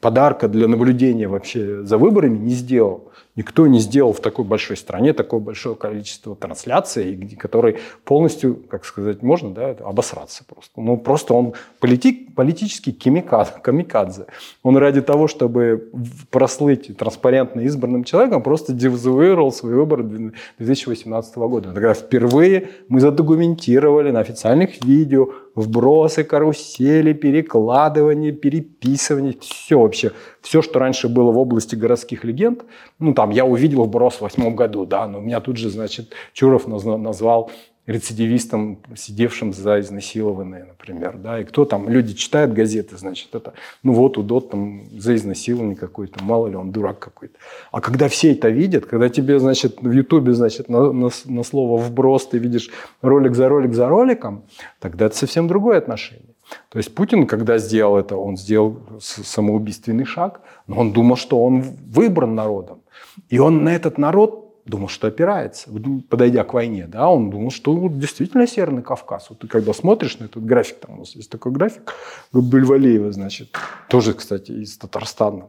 [0.00, 3.10] подарка для наблюдения вообще за выборами не сделал.
[3.34, 9.22] Никто не сделал в такой большой стране такое большое количество трансляций, который полностью, как сказать,
[9.22, 10.78] можно, да, обосраться просто.
[10.78, 12.92] Ну, просто он политик, политический
[13.62, 14.26] камикадзе.
[14.62, 15.90] Он ради того, чтобы
[16.30, 21.72] прослыть транспарентно избранным человеком, просто дезавуировал свой выбор 2018 года.
[21.72, 30.12] Тогда впервые мы задокументировали на официальных видео вбросы, карусели, перекладывание, переписывание, все вообще,
[30.42, 32.64] все, что раньше было в области городских легенд,
[32.98, 36.66] ну там я увидел вброс в восьмом году, да, но меня тут же, значит, Чуров
[36.66, 37.50] назвал
[37.86, 43.92] рецидивистом, сидевшим за изнасилованные, например, да, и кто там, люди читают газеты, значит, это, ну
[43.92, 47.34] вот удот там за изнасилование какой-то, мало ли он дурак какой-то.
[47.72, 51.80] А когда все это видят, когда тебе, значит, в Ютубе, значит, на, на, на слово
[51.80, 52.70] вброс ты видишь
[53.00, 54.44] ролик за ролик за роликом,
[54.78, 56.31] тогда это совсем другое отношение.
[56.68, 61.62] То есть Путин, когда сделал это, он сделал самоубийственный шаг, но он думал, что он
[61.62, 62.80] выбран народом.
[63.28, 65.68] И он на этот народ думал, что опирается,
[66.08, 69.28] подойдя к войне, да, он думал, что вот действительно Северный Кавказ.
[69.30, 71.92] Вот ты когда смотришь на этот график, там у нас есть такой график
[72.32, 73.56] Габдульвалеева, значит,
[73.88, 75.48] тоже, кстати, из Татарстана,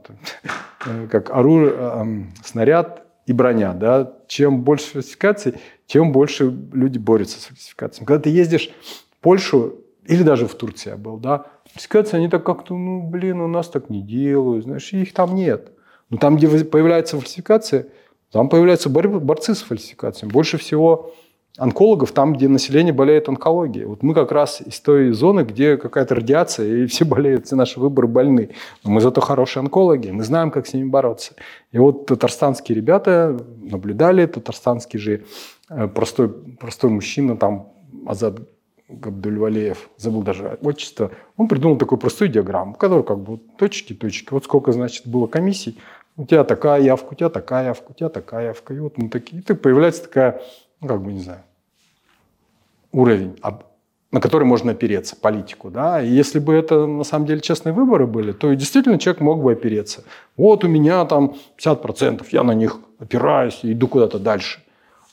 [1.11, 5.53] как оружие, снаряд и броня, да, чем больше фальсификаций,
[5.85, 8.07] тем больше люди борются с фальсификациями.
[8.07, 8.71] Когда ты ездишь
[9.11, 9.75] в Польшу
[10.05, 13.89] или даже в Турции был, да, фальсификации, они так как-то, ну, блин, у нас так
[13.89, 15.71] не делают, знаешь, их там нет.
[16.09, 17.87] Но там, где появляется фальсификация,
[18.31, 20.31] там появляются борцы с фальсификациями.
[20.31, 21.13] Больше всего
[21.57, 23.85] онкологов там, где население болеет онкологией.
[23.85, 27.79] Вот мы как раз из той зоны, где какая-то радиация, и все болеют, все наши
[27.79, 28.49] выборы больны.
[28.83, 31.33] Но мы зато хорошие онкологи, мы знаем, как с ними бороться.
[31.71, 35.25] И вот татарстанские ребята наблюдали, татарстанский же
[35.69, 37.69] э, простой, простой мужчина, там
[38.05, 38.39] Азат
[39.01, 44.27] Габдульвалеев, забыл даже отчество, он придумал такую простую диаграмму, в которой как бы точки, точки.
[44.31, 45.77] Вот сколько, значит, было комиссий,
[46.15, 48.73] у тебя такая явка, у тебя такая явка, у тебя такая явка.
[48.73, 50.41] И вот мы такие, и появляется такая,
[50.79, 51.41] ну, как бы, не знаю,
[52.91, 53.35] уровень,
[54.11, 55.71] на который можно опереться, политику.
[55.71, 56.01] Да?
[56.01, 59.51] И если бы это на самом деле честные выборы были, то действительно человек мог бы
[59.51, 60.03] опереться.
[60.37, 64.61] Вот у меня там 50%, я на них опираюсь и иду куда-то дальше.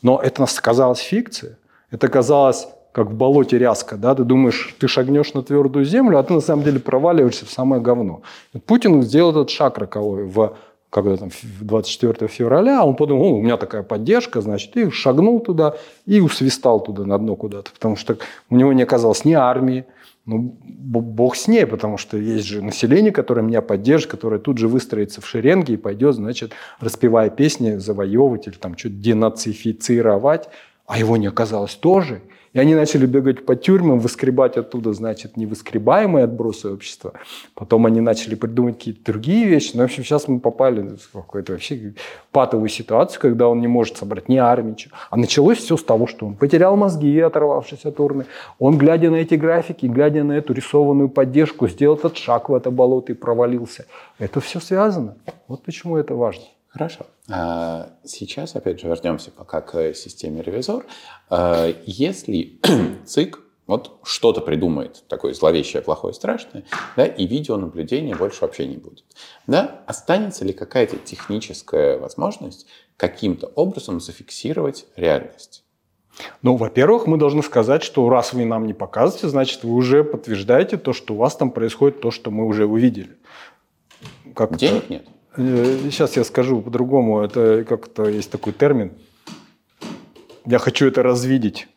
[0.02, 1.56] Но это казалось фикцией.
[1.90, 6.22] Это казалось как в болоте ряска, да, ты думаешь, ты шагнешь на твердую землю, а
[6.22, 8.22] ты на самом деле проваливаешься в самое говно.
[8.66, 10.56] Путин сделал этот шаг роковой в
[10.90, 11.30] когда там
[11.60, 17.04] 24 февраля, он подумал, у меня такая поддержка, значит, и шагнул туда и усвистал туда
[17.04, 18.18] на дно куда-то, потому что
[18.50, 19.84] у него не оказалось ни армии,
[20.26, 24.66] ну, бог с ней, потому что есть же население, которое меня поддержит, которое тут же
[24.66, 30.48] выстроится в шеренге и пойдет, значит, распевая песни, завоевывать или там что-то денацифицировать,
[30.86, 32.20] а его не оказалось тоже–
[32.52, 37.12] и они начали бегать по тюрьмам, выскребать оттуда, значит, невыскребаемые отбросы общества.
[37.54, 39.72] Потом они начали придумать какие-то другие вещи.
[39.74, 41.94] Ну, в общем, сейчас мы попали в какую-то вообще
[42.32, 44.76] патовую ситуацию, когда он не может собрать ни армии.
[45.10, 48.26] А началось все с того, что он потерял мозги, оторвавшись от урны.
[48.58, 52.70] Он, глядя на эти графики, глядя на эту рисованную поддержку, сделал этот шаг в это
[52.70, 53.86] болото и провалился.
[54.18, 55.16] Это все связано.
[55.48, 56.44] Вот почему это важно.
[56.68, 57.06] Хорошо.
[57.32, 60.84] А, сейчас, опять же, вернемся пока к системе ревизор.
[61.28, 62.60] А, если
[63.06, 66.64] ЦИК вот что-то придумает, такое зловещее, плохое, страшное,
[66.96, 69.04] да, и видеонаблюдения больше вообще не будет.
[69.46, 72.66] Да, останется ли какая-то техническая возможность
[72.96, 75.64] каким-то образом зафиксировать реальность?
[76.42, 80.76] Ну, во-первых, мы должны сказать, что раз вы нам не показываете, значит, вы уже подтверждаете
[80.76, 83.16] то, что у вас там происходит, то, что мы уже увидели.
[84.34, 85.06] Как Денег нет.
[85.36, 87.20] Сейчас э, я скажу по-другому.
[87.20, 88.92] Это как-то есть такой термин.
[90.46, 91.68] Я хочу это развидеть.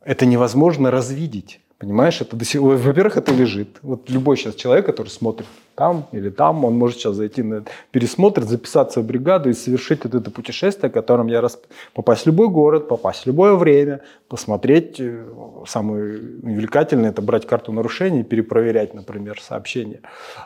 [0.00, 1.60] Это невозможно развидеть.
[1.78, 2.62] Понимаешь, это до сих...
[2.62, 3.68] во-первых, это лежит.
[3.82, 8.44] Вот любой сейчас человек, который смотрит там или там, он может сейчас зайти на пересмотр,
[8.44, 11.60] записаться в бригаду и совершить вот это путешествие, которым я раз...
[11.92, 14.96] попасть в любой город, попасть в любое время, посмотреть.
[14.98, 15.26] Э,
[15.66, 20.00] самое увлекательное– это брать карту нарушений перепроверять, например, сообщения.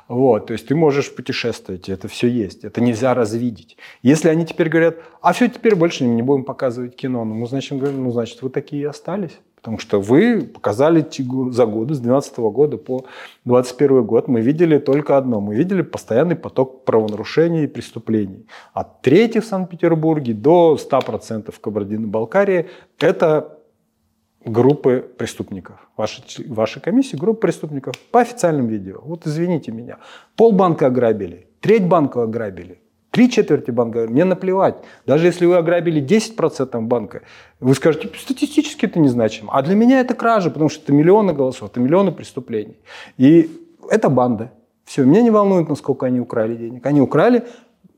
[0.08, 2.64] Вот, то есть ты можешь путешествовать, это все есть.
[2.64, 3.76] Это нельзя развидеть.
[4.02, 8.10] Если они теперь говорят, а все, теперь больше не будем показывать кино, ну, значит, ну,
[8.10, 9.38] значит вы такие и остались.
[9.60, 11.06] Потому что вы показали
[11.52, 13.04] за годы, с 2012 года по
[13.44, 15.40] 2021 год, мы видели только одно.
[15.40, 18.46] Мы видели постоянный поток правонарушений и преступлений.
[18.72, 23.58] От трети в Санкт-Петербурге до 100% в Кабардино-Балкарии– это
[24.46, 25.76] группы преступников.
[25.96, 29.00] Ваши, ваши комиссии– группы преступников по официальным видео.
[29.04, 29.98] Вот извините меня.
[30.36, 32.80] Полбанка ограбили, треть банка ограбили,
[33.10, 34.76] Три четверти банка, мне наплевать.
[35.04, 37.22] Даже если вы ограбили 10% банка,
[37.58, 39.52] вы скажете, статистически это незначимо.
[39.52, 42.76] А для меня это кража, потому что это миллионы голосов, это миллионы преступлений.
[43.18, 43.50] И
[43.90, 44.52] это банда.
[44.84, 46.86] Все, меня не волнует, насколько они украли денег.
[46.86, 47.44] Они украли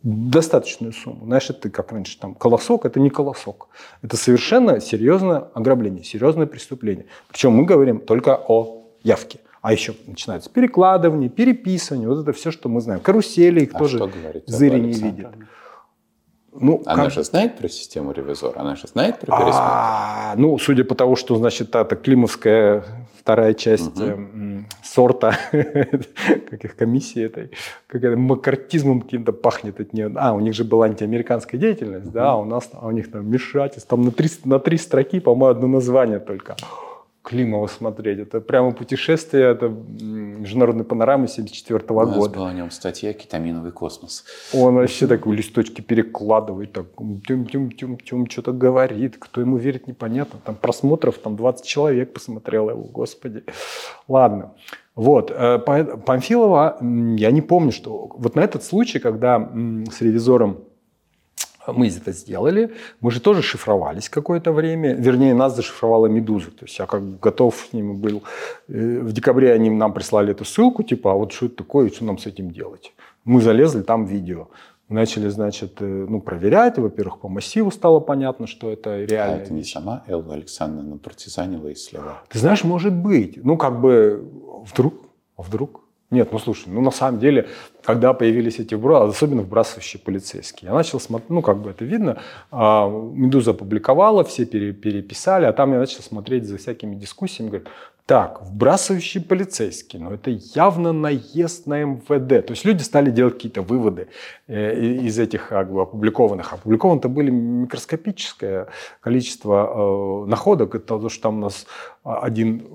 [0.02, 1.26] достаточную сумму.
[1.26, 3.68] Знаешь, это как раньше, там, колосок, это не колосок.
[4.02, 7.06] Это совершенно серьезное ограбление, серьезное преступление.
[7.28, 9.40] Причем мы говорим только о явке.
[9.62, 13.00] А еще начинается перекладывание, переписывание, вот это все, что мы знаем.
[13.00, 14.12] Карусели их а тоже
[14.46, 15.34] зыри не видят.
[16.52, 17.12] Ну, Она как...
[17.12, 18.60] же знает про систему ревизора?
[18.60, 19.56] Она же знает про пересмотр?
[19.56, 22.84] А, ну, судя по тому, что, значит, это климовская
[23.18, 24.04] вторая часть угу.
[24.04, 27.52] э, сорта, как их комиссии этой,
[27.86, 30.12] как это, макартизмом каким-то пахнет от нее.
[30.16, 32.14] А, у них же была антиамериканская деятельность, угу.
[32.14, 35.20] да, а у нас а у них там вмешательство, там на три, на три строки,
[35.20, 36.56] по-моему, одно название только.
[37.22, 38.18] Климова смотреть.
[38.18, 42.18] Это прямо путешествие, это международная панорама 74 -го года.
[42.18, 44.24] У нас была о нем статья «Кетаминовый космос».
[44.52, 49.16] Он вообще такой листочки перекладывает, так, тюм тюм тюм тюм что-то говорит.
[49.18, 50.40] Кто ему верит, непонятно.
[50.44, 53.44] Там просмотров, там 20 человек посмотрело его, господи.
[54.08, 54.54] Ладно.
[54.96, 56.78] Вот, э, Памфилова,
[57.16, 59.38] я не помню, что вот на этот случай, когда
[59.90, 60.64] с ревизором
[61.66, 62.72] мы это сделали.
[63.00, 64.94] Мы же тоже шифровались какое-то время.
[64.94, 66.50] Вернее, нас зашифровала «Медуза».
[66.50, 68.22] То есть я как бы готов с ними был.
[68.68, 72.04] Э, в декабре они нам прислали эту ссылку, типа, а вот что это такое, что
[72.04, 72.92] нам с этим делать?
[73.24, 74.48] Мы залезли, там видео.
[74.88, 76.78] Начали, значит, э, ну, проверять.
[76.78, 79.34] Во-первых, по массиву стало понятно, что это реально.
[79.34, 82.22] А это не сама Элла Александровна партизанила и слила?
[82.28, 83.42] Ты знаешь, может быть.
[83.42, 84.22] Ну, как бы,
[84.66, 84.94] вдруг,
[85.36, 85.81] вдруг.
[86.12, 87.48] Нет, ну слушай, ну на самом деле,
[87.82, 92.20] когда появились эти вбрасы, особенно вбрасывающие полицейские, я начал смотреть, ну как бы это видно,
[92.50, 97.64] а, Медуза опубликовала, все переписали, а там я начал смотреть за всякими дискуссиями, говорю,
[98.12, 102.46] так, вбрасывающие полицейские, ну это явно наезд на МВД.
[102.46, 104.08] То есть люди стали делать какие-то выводы
[104.48, 106.52] э, из этих как бы, опубликованных.
[106.52, 108.68] Опубликовано-то были микроскопическое
[109.00, 110.74] количество э, находок.
[110.74, 111.66] Это то, что там у нас
[112.04, 112.66] один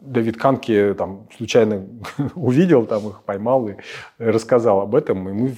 [0.00, 1.86] Давид Канки там случайно
[2.34, 3.76] увидел, там их поймал и
[4.18, 5.28] рассказал об этом.
[5.28, 5.54] И мы,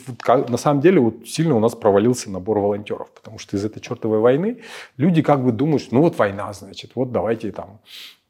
[0.50, 4.18] на самом деле, вот сильно у нас провалился набор волонтеров, потому что из этой чертовой
[4.18, 4.58] войны
[4.98, 7.80] люди как бы думают, что ну вот война, значит, вот давайте там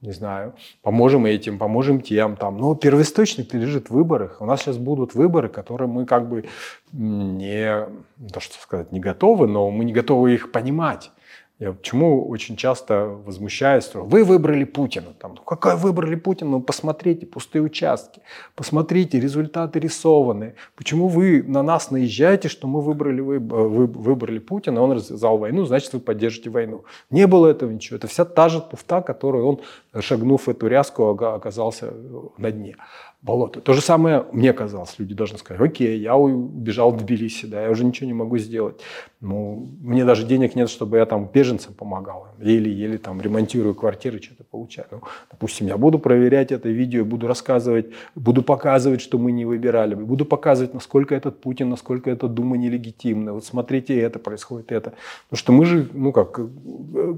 [0.06, 2.58] не знаю, поможем этим, поможем тем, там.
[2.58, 4.40] Но первоисточник лежит в выборах.
[4.40, 6.44] У нас сейчас будут выборы, которые мы как бы
[6.92, 7.86] не,
[8.32, 11.10] то что сказать, не готовы, но мы не готовы их понимать.
[11.58, 15.14] Я почему очень часто возмущаюсь, что вы выбрали Путина.
[15.18, 16.50] Там, ну, какой выбрали Путина?
[16.50, 18.20] Ну, посмотрите пустые участки,
[18.54, 20.54] посмотрите, результаты рисованы.
[20.74, 25.64] Почему вы на нас наезжаете, что мы выбрали, вы, вы, выбрали Путина, он развязал войну,
[25.64, 26.84] значит, вы поддержите войну.
[27.08, 27.96] Не было этого ничего.
[27.96, 29.60] Это вся та же туфта, которую он,
[29.98, 31.94] шагнув в эту ряску, оказался
[32.36, 32.76] на дне
[33.22, 33.60] болото.
[33.60, 34.94] То же самое мне казалось.
[34.98, 38.80] Люди должны сказать, окей, я убежал в Тбилиси, да, я уже ничего не могу сделать.
[39.26, 42.28] Ну, мне даже денег нет, чтобы я там беженцам помогал.
[42.38, 44.86] Еле-еле там ремонтирую квартиры, что-то получаю.
[44.92, 45.00] Ну,
[45.30, 49.94] допустим, я буду проверять это видео, буду рассказывать, буду показывать, что мы не выбирали.
[49.94, 53.32] Буду показывать, насколько этот Путин, насколько эта Дума нелегитимна.
[53.32, 54.92] Вот смотрите, это происходит, это.
[55.28, 56.40] Потому что мы же, ну как,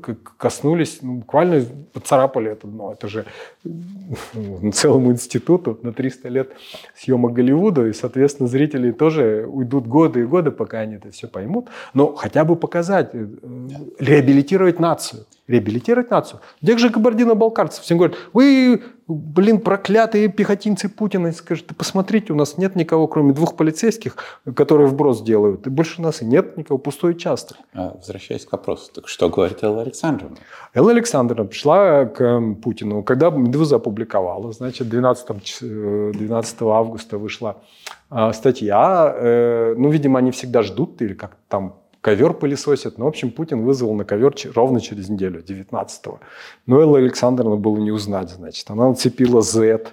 [0.01, 2.93] как коснулись, ну, буквально поцарапали это дно.
[2.93, 3.27] Это же
[3.65, 6.53] ну, целому институту на 300 лет
[6.97, 11.69] съемок Голливуда, и, соответственно, зрители тоже уйдут годы и годы, пока они это все поймут.
[11.99, 13.27] Но хотя бы показать, э,
[13.99, 16.41] реабилитировать нацию реабилитировать нацию.
[16.65, 17.83] Тех же кабардино-балкарцев.
[17.83, 21.29] Всем говорят, вы, блин, проклятые пехотинцы Путина.
[21.29, 24.17] И скажут, посмотрите, у нас нет никого, кроме двух полицейских,
[24.55, 25.67] которые вброс делают.
[25.67, 27.57] И больше у нас и нет никого, пустой участок.
[27.73, 30.37] А, возвращаясь к вопросу, так что говорит Элла Александровна?
[30.75, 35.61] Элла Александровна пришла к Путину, когда «Медуза» опубликовала, значит, 12,
[36.13, 37.57] 12 августа вышла
[38.11, 39.15] а, статья.
[39.17, 41.77] Э, ну, видимо, они всегда ждут, или как там
[42.09, 42.99] ковер пылесосит.
[42.99, 46.21] Ну, в общем, Путин вызвал на ковер ровно через неделю, 19-го.
[46.67, 48.71] Но Элла Александровна было не узнать, значит.
[48.71, 49.93] Она нацепила Z,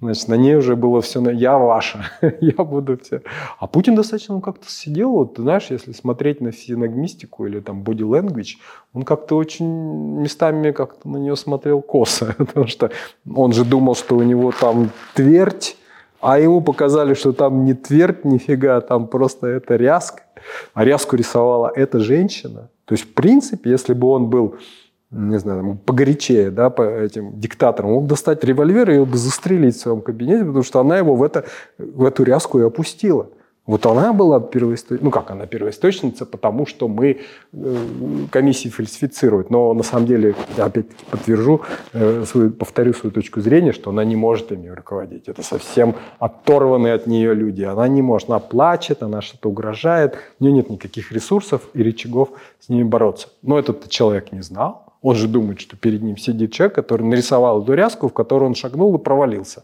[0.00, 2.04] значит, на ней уже было все, я ваша,
[2.40, 3.22] я буду все.
[3.58, 8.56] А Путин достаточно как-то сидел, вот, знаешь, если смотреть на физиогномистику или там body language,
[8.92, 9.66] он как-то очень
[10.20, 12.90] местами как-то на нее смотрел косо, потому что
[13.34, 15.78] он же думал, что у него там твердь,
[16.20, 20.24] а ему показали, что там не твердь нифига, там просто это ряска.
[20.74, 22.70] А ряску рисовала эта женщина.
[22.84, 24.56] То есть, в принципе, если бы он был
[25.14, 29.80] не знаю, погорячее, да, по этим диктаторам, мог достать револьвер и ее бы застрелить в
[29.80, 31.44] своем кабинете, потому что она его в, это,
[31.78, 33.28] в эту ряску и опустила.
[33.66, 37.20] Вот она была первоисточницей, ну как она первоисточница, потому что мы
[37.52, 37.76] э,
[38.30, 39.48] комиссии фальсифицируют.
[39.48, 41.62] Но на самом деле, я опять-таки подтвержу,
[41.94, 45.28] э, свою, повторю свою точку зрения, что она не может ими руководить.
[45.28, 47.62] Это совсем оторванные от нее люди.
[47.62, 52.28] Она не может, она плачет, она что-то угрожает, у нее нет никаких ресурсов и рычагов
[52.60, 53.28] с ними бороться.
[53.42, 57.62] Но этот человек не знал, он же думает, что перед ним сидит человек, который нарисовал
[57.62, 59.62] эту ряску, в которую он шагнул и провалился.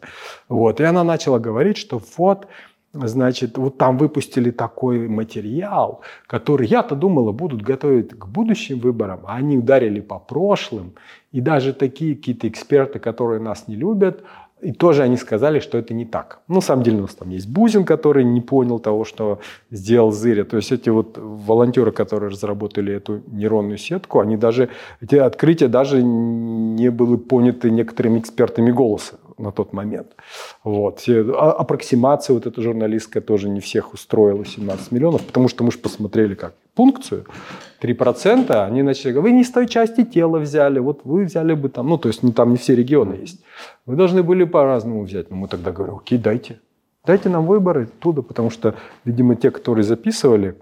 [0.51, 0.80] Вот.
[0.80, 2.46] И она начала говорить, что вот,
[2.93, 9.36] Значит, вот там выпустили такой материал, который я-то думала будут готовить к будущим выборам, а
[9.36, 10.95] они ударили по прошлым.
[11.30, 14.24] И даже такие какие-то эксперты, которые нас не любят,
[14.61, 16.41] и тоже они сказали, что это не так.
[16.49, 19.38] Ну, на самом деле у нас там есть Бузин, который не понял того, что
[19.70, 20.45] сделал Зыря.
[20.45, 24.68] То есть эти вот волонтеры, которые разработали эту нейронную сетку, они даже,
[25.01, 30.09] эти открытия даже не были поняты некоторыми экспертами голоса на тот момент.
[30.64, 31.03] Вот.
[31.09, 35.78] А, аппроксимация вот эта журналистская тоже не всех устроила, 17 миллионов, потому что мы же
[35.78, 37.26] посмотрели как пункцию,
[37.82, 41.68] 3%, они начали говорить, вы не с той части тела взяли, вот вы взяли бы
[41.68, 43.43] там, ну, то есть ну, там не все регионы есть.
[43.86, 45.30] Вы должны были по-разному взять.
[45.30, 46.61] Но мы тогда говорим, окей, дайте.
[47.05, 48.74] Дайте нам выборы оттуда, потому что,
[49.05, 50.55] видимо, те, которые записывали,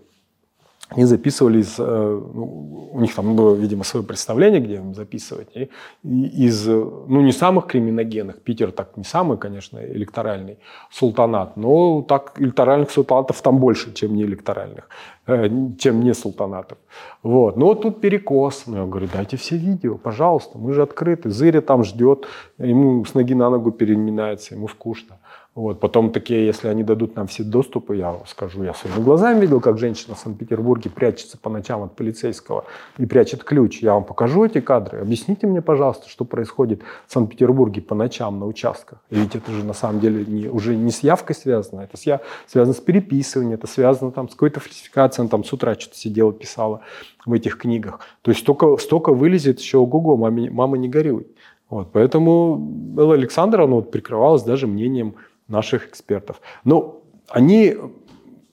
[0.90, 5.48] они записывали из, э, ну, у них там было, видимо, свое представление, где им записывать,
[5.54, 5.68] и,
[6.02, 10.58] из, ну, не самых криминогенных, Питер так не самый, конечно, электоральный
[10.90, 14.88] султанат, но так электоральных султанатов там больше, чем не электоральных,
[15.26, 16.78] э, чем не султанатов.
[17.22, 17.56] Вот.
[17.56, 18.64] Но тут перекос.
[18.66, 21.30] Ну, я говорю, дайте все видео, пожалуйста, мы же открыты.
[21.30, 22.26] Зыря там ждет,
[22.58, 25.18] ему с ноги на ногу переминается, ему скучно.
[25.54, 25.80] Вот.
[25.80, 29.76] Потом такие, если они дадут нам все доступы, я скажу, я своими глазами видел, как
[29.76, 32.64] женщина в Санкт-Петербурге прячется по ночам от полицейского
[32.96, 33.80] и прячет ключ.
[33.80, 35.00] Я вам покажу эти кадры.
[35.00, 39.00] Объясните мне, пожалуйста, что происходит в Санкт-Петербурге по ночам на участках.
[39.10, 42.02] И ведь это же на самом деле не, уже не с явкой связано, это с,
[42.06, 45.24] я, связано с переписыванием, это связано там, с какой-то фальсификацией.
[45.24, 46.82] Она там с утра что-то сидела, писала
[47.26, 47.98] в этих книгах.
[48.22, 51.26] То есть столько, столько вылезет еще ого-го, мама, мама не горюй.
[51.68, 55.16] Вот, поэтому Элла Александровна вот прикрывалась даже мнением
[55.48, 56.40] наших экспертов.
[56.64, 57.76] Но они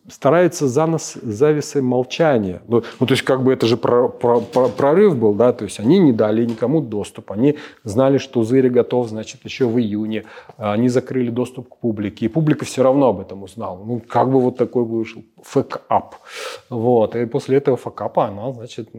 [0.08, 2.62] стараются за нас завесой молчания.
[2.68, 5.66] Ну, ну, то есть, как бы это же про, про, про, прорыв был, да, то
[5.66, 10.26] есть они не дали никому доступ, они знали, что Зыри готов, значит, еще в июне,
[10.58, 13.84] они закрыли доступ к публике, и публика все равно об этом узнала.
[13.84, 16.16] Ну, как бы вот такой вышел fuck-up.
[16.70, 18.90] Вот, и после этого fuck-up а она, значит,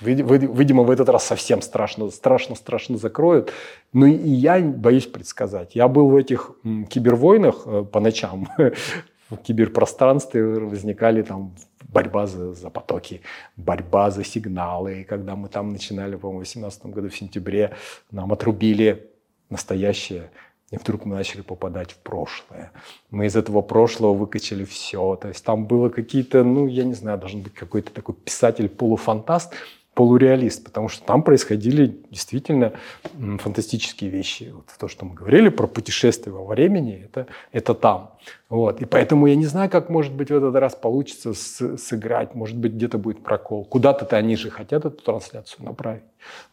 [0.00, 3.52] видимо, в этот раз совсем страшно, страшно, страшно закроют.
[3.92, 5.74] Ну, и я боюсь предсказать.
[5.74, 6.52] Я был в этих
[6.88, 8.48] кибервойнах э, по ночам,
[9.36, 11.54] в киберпространстве возникали там
[11.88, 13.20] борьба за, за потоки,
[13.56, 15.00] борьба за сигналы.
[15.00, 17.74] И когда мы там начинали, по-моему, в 2018 году, в сентябре,
[18.10, 19.10] нам отрубили
[19.50, 20.30] настоящее,
[20.70, 22.72] и вдруг мы начали попадать в прошлое.
[23.10, 25.16] Мы из этого прошлого выкачали все.
[25.16, 29.52] То есть там было какие-то, ну, я не знаю, должен быть какой-то такой писатель-полуфантаст,
[29.94, 32.72] полуреалист, потому что там происходили действительно
[33.38, 34.50] фантастические вещи.
[34.54, 38.12] Вот то, что мы говорили про путешествие во времени, это, это там.
[38.52, 38.82] Вот.
[38.82, 42.34] И поэтому я не знаю, как, может быть, в этот раз получится с, сыграть.
[42.34, 43.64] Может быть, где-то будет прокол.
[43.64, 46.02] Куда-то-то они же хотят эту трансляцию направить.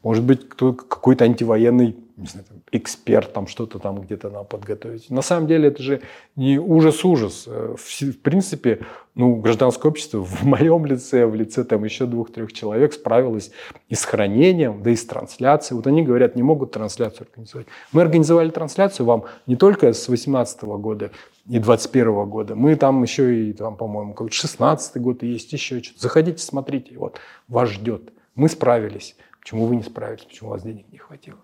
[0.02, 5.10] Может быть, кто, какой-то антивоенный не знаю, там, эксперт там что-то там где-то нам подготовить.
[5.10, 6.02] На самом деле это же
[6.36, 7.46] не ужас-ужас.
[7.48, 8.80] Э, в, в принципе,
[9.16, 13.52] ну, гражданское общество в моем лице, в лице там еще двух-трех человек справилось
[13.88, 15.78] и с хранением, да и с трансляцией.
[15.78, 17.68] Вот они говорят, не могут трансляцию организовать.
[17.94, 21.12] Мы организовали трансляцию вам не только с 2018 года,
[21.50, 22.56] и 21 года.
[22.56, 26.00] Мы там еще и, там, по-моему, 16 год и есть еще что-то.
[26.02, 28.14] Заходите, смотрите, вот, вас ждет.
[28.36, 29.16] Мы справились.
[29.42, 30.24] Почему вы не справились?
[30.26, 31.40] Почему у вас денег не хватило?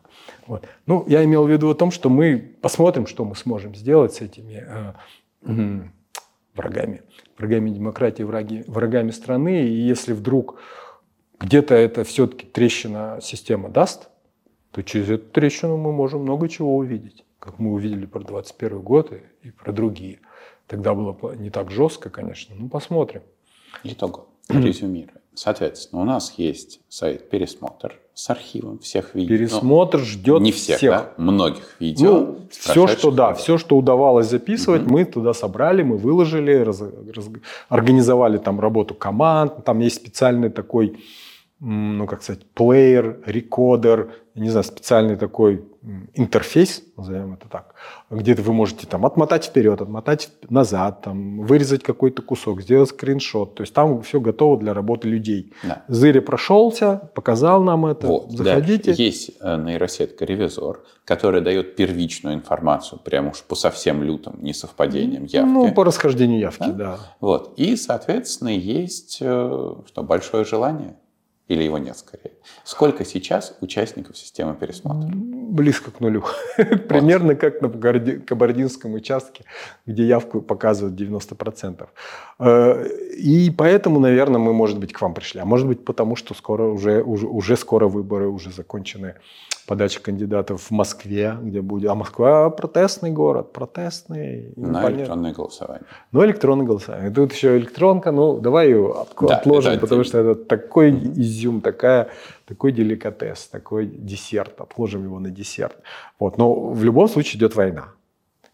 [0.45, 0.68] Вот.
[0.86, 4.22] Ну, я имел в виду о том, что мы посмотрим, что мы сможем сделать с
[4.22, 4.64] этими
[5.43, 5.82] э,
[6.53, 7.01] врагами.
[7.38, 9.68] Врагами демократии, враги, врагами страны.
[9.68, 10.60] И если вдруг
[11.39, 14.10] где-то это все-таки трещина система даст,
[14.70, 19.13] то через эту трещину мы можем много чего увидеть как мы увидели про 21 год
[19.13, 20.19] и, и про другие.
[20.67, 23.21] Тогда было не так жестко, конечно, ну посмотрим.
[23.83, 25.19] Итог, резюмируем.
[25.35, 29.37] Соответственно, у нас есть сайт «Пересмотр» с архивом всех видео.
[29.37, 30.91] Пересмотр ну, ждет не всех, всех.
[30.91, 31.13] Да?
[31.17, 32.11] многих видео.
[32.11, 34.93] Ну, все, что да, все, что удавалось записывать, угу.
[34.93, 37.29] мы туда собрали, мы выложили, раз, раз,
[37.67, 39.65] организовали там работу команд.
[39.65, 40.97] Там есть специальный такой
[41.62, 45.64] ну, как сказать, плеер, рекодер, не знаю, специальный такой
[46.14, 47.76] интерфейс, назовем это так,
[48.10, 53.56] где вы можете там отмотать вперед, отмотать назад, там, вырезать какой-то кусок, сделать скриншот.
[53.56, 55.53] То есть там все готово для работы людей.
[55.64, 55.84] Да.
[55.88, 58.07] Зыри прошелся, показал нам это.
[58.07, 58.94] Вот, Заходите.
[58.94, 59.02] Да.
[59.03, 65.49] Есть э, нейросетка ревизор, которая дает первичную информацию, прямо уж по совсем лютым несовпадениям явки.
[65.49, 66.73] Ну, по расхождению явки, да.
[66.73, 66.99] да.
[67.22, 67.53] Вот.
[67.56, 70.98] И, соответственно, есть э, что, большое желание
[71.47, 72.31] или его нет скорее.
[72.63, 75.09] Сколько сейчас участников системы пересмотра?
[75.13, 76.23] Близко к нулю.
[76.57, 79.43] Примерно как на Кабардинском участке,
[79.85, 81.88] где явку показывают 90%.
[82.39, 85.39] Э, и поэтому, наверное, мы, может быть, к вам пришли.
[85.39, 89.15] А может быть, потому что скоро уже, уже, уже скоро выборы, уже закончены
[89.67, 91.89] подача кандидатов в Москве, где будет...
[91.89, 94.53] А Москва протестный город, протестный.
[94.55, 95.85] На электронное голосование.
[96.11, 97.11] Ну, электронное голосование.
[97.11, 102.09] Тут еще электронка, ну, давай ее да, отложим, это, потому что это такой изюм, такая,
[102.45, 104.61] такой деликатес, такой десерт.
[104.61, 105.77] Отложим его на десерт.
[106.19, 106.37] Вот.
[106.37, 107.89] Но в любом случае идет война.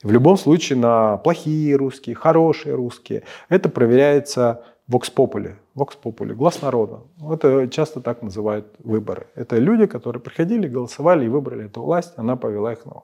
[0.03, 3.23] В любом случае на плохие русские, хорошие русские.
[3.49, 5.55] Это проверяется Vox Populi.
[5.75, 7.01] Vox Populi, глаз народа.
[7.31, 9.27] Это часто так называют выборы.
[9.35, 13.03] Это люди, которые приходили, голосовали и выбрали эту власть, она повела их на,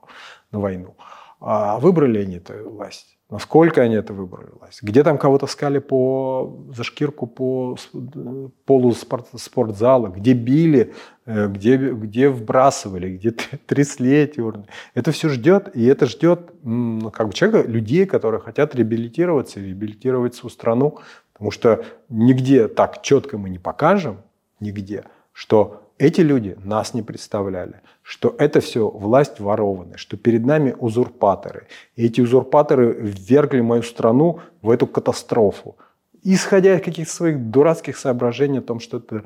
[0.52, 0.94] на войну.
[1.40, 3.18] А выбрали они эту власть?
[3.30, 4.82] Насколько они это выбрали власть?
[4.82, 7.76] Где там кого-то скали по, за шкирку по
[8.64, 10.08] полу спорт, спортзала?
[10.08, 10.94] Где били?
[11.26, 13.18] Э, где, где вбрасывали?
[13.18, 13.32] Где
[13.66, 14.64] трясли эти урны?
[14.94, 16.52] Это все ждет, и это ждет
[17.12, 20.98] как бы человека, людей, которые хотят реабилитироваться, реабилитировать свою страну,
[21.38, 24.18] Потому что нигде так четко мы не покажем,
[24.58, 30.74] нигде, что эти люди нас не представляли, что это все власть ворованная, что перед нами
[30.78, 31.68] узурпаторы.
[31.94, 35.76] И эти узурпаторы ввергли мою страну в эту катастрофу.
[36.24, 39.24] Исходя из каких-то своих дурацких соображений о том, что это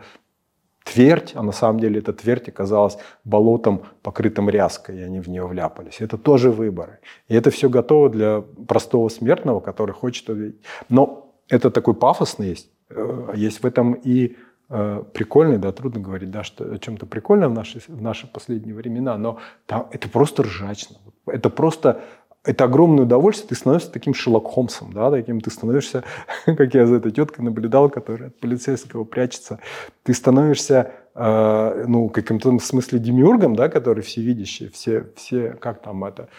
[0.85, 5.47] твердь, а на самом деле эта твердь оказалась болотом, покрытым ряской, и они в нее
[5.47, 6.01] вляпались.
[6.01, 6.99] Это тоже выборы.
[7.29, 10.61] И это все готово для простого смертного, который хочет увидеть.
[10.89, 12.71] Но это такой пафосный есть.
[12.89, 14.37] Э, есть в этом и
[14.71, 18.75] э, прикольный, да, трудно говорить, да, что о чем-то прикольном в наши, в наши последние
[18.75, 20.97] времена, но там, это просто ржачно.
[21.27, 22.01] Это просто
[22.45, 26.03] это огромное удовольствие, ты становишься таким Шерлок Холмсом, да, таким ты становишься,
[26.47, 29.61] как я за этой теткой наблюдал, которая от полицейского прячется,
[30.03, 36.31] ты становишься, э, ну, каким-то смысле демиургом, да, который всевидящий, все, все, как там это,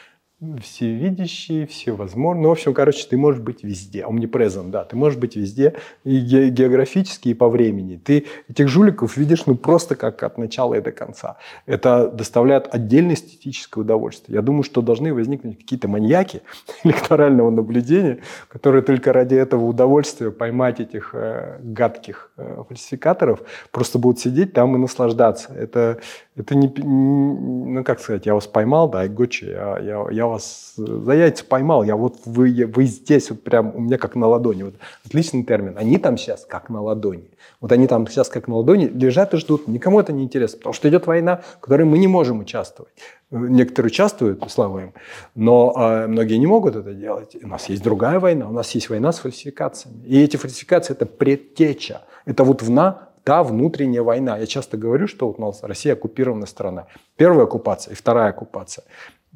[0.61, 2.43] всевидящий, всевозможный.
[2.43, 4.01] Ну, в общем, короче, ты можешь быть везде.
[4.01, 4.83] Omnipresent, да.
[4.83, 7.99] Ты можешь быть везде и географически, и по времени.
[8.03, 11.37] Ты этих жуликов видишь ну просто как от начала и до конца.
[11.65, 14.35] Это доставляет отдельное эстетическое удовольствие.
[14.35, 16.41] Я думаю, что должны возникнуть какие-то маньяки
[16.83, 23.41] электорального наблюдения, которые только ради этого удовольствия поймать этих э, гадких э, фальсификаторов
[23.71, 25.53] просто будут сидеть там и наслаждаться.
[25.53, 25.99] Это,
[26.35, 31.13] это не, ну как сказать, я вас поймал, да, гочи, я, я, я вас за
[31.13, 34.63] яйца поймал, я вот вы, вы здесь вот прям у меня как на ладони.
[34.63, 34.73] Вот
[35.05, 35.77] отличный термин.
[35.77, 37.29] Они там сейчас как на ладони.
[37.61, 39.67] Вот они там сейчас как на ладони лежат и ждут.
[39.67, 42.93] Никому это не интересно, потому что идет война, в которой мы не можем участвовать.
[43.29, 44.93] Некоторые участвуют, слава им,
[45.35, 47.35] но э, многие не могут это делать.
[47.43, 50.03] У нас есть другая война, у нас есть война с фальсификациями.
[50.05, 52.01] И эти фальсификации– это предтеча.
[52.25, 54.37] Это вот вна та внутренняя война.
[54.37, 56.87] Я часто говорю, что вот у нас Россия оккупированная страна.
[57.17, 58.83] Первая оккупация и вторая оккупация.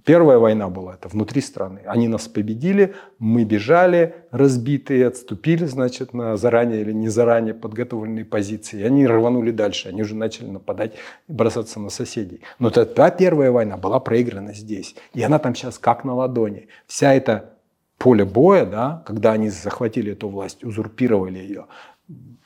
[0.08, 1.82] Первая война была это внутри страны.
[1.86, 8.84] Они нас победили, мы бежали, разбитые, отступили, значит, на заранее или не заранее подготовленные позиции.
[8.84, 10.94] Они рванули дальше, они уже начали нападать
[11.28, 12.40] бросаться на соседей.
[12.58, 14.96] Но та первая война была проиграна здесь.
[15.14, 16.70] И она там сейчас как на ладони.
[16.86, 17.58] Вся эта
[17.98, 21.66] поле боя, да, когда они захватили эту власть, узурпировали ее,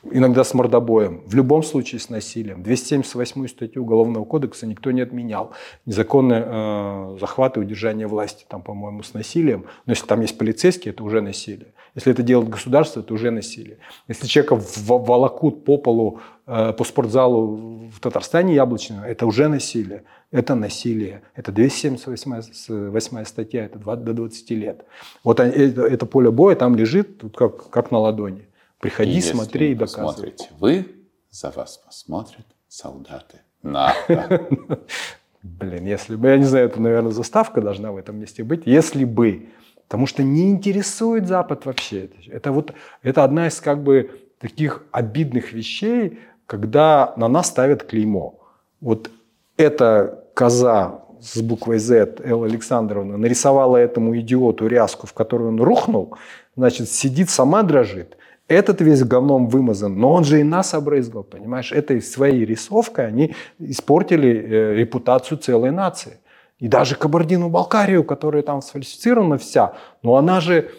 [0.03, 2.63] иногда с мордобоем, в любом случае с насилием.
[2.63, 5.51] 278 статью Уголовного кодекса никто не отменял.
[5.85, 9.65] Незаконные э, захваты, удержание власти, там, по-моему, с насилием.
[9.85, 11.73] Но если там есть полицейские, это уже насилие.
[11.93, 13.77] Если это делает государство, это уже насилие.
[14.07, 20.03] Если человека волокут по полу, э, по спортзалу в Татарстане яблочного, это уже насилие.
[20.31, 21.21] Это насилие.
[21.35, 24.85] Это 278 статья, это 20, до 20 лет.
[25.23, 28.47] Вот это, это поле боя там лежит как, как на ладони.
[28.81, 30.13] Приходи, и смотри и доказывай.
[30.13, 30.85] Смотрите, вы,
[31.29, 33.41] за вас посмотрят солдаты.
[33.61, 33.93] На.
[35.43, 38.63] Блин, если бы, я не знаю, это, наверное, заставка должна в этом месте быть.
[38.65, 39.49] Если бы.
[39.87, 42.09] Потому что не интересует Запад вообще.
[42.27, 44.09] Это вот, это одна из как бы
[44.39, 48.39] таких обидных вещей, когда на нас ставят клеймо.
[48.79, 49.11] Вот
[49.57, 56.17] эта коза с буквой Z, Элла Александровна, нарисовала этому идиоту ряску, в которую он рухнул,
[56.55, 58.17] значит, сидит, сама дрожит,
[58.51, 61.71] этот весь говном вымазан, но он же и нас обрызгал, понимаешь?
[61.71, 66.19] Этой своей рисовкой они испортили э, репутацию целой нации.
[66.59, 69.73] И даже Кабардину-Балкарию, которая там сфальсифицирована вся,
[70.03, 70.69] но она же,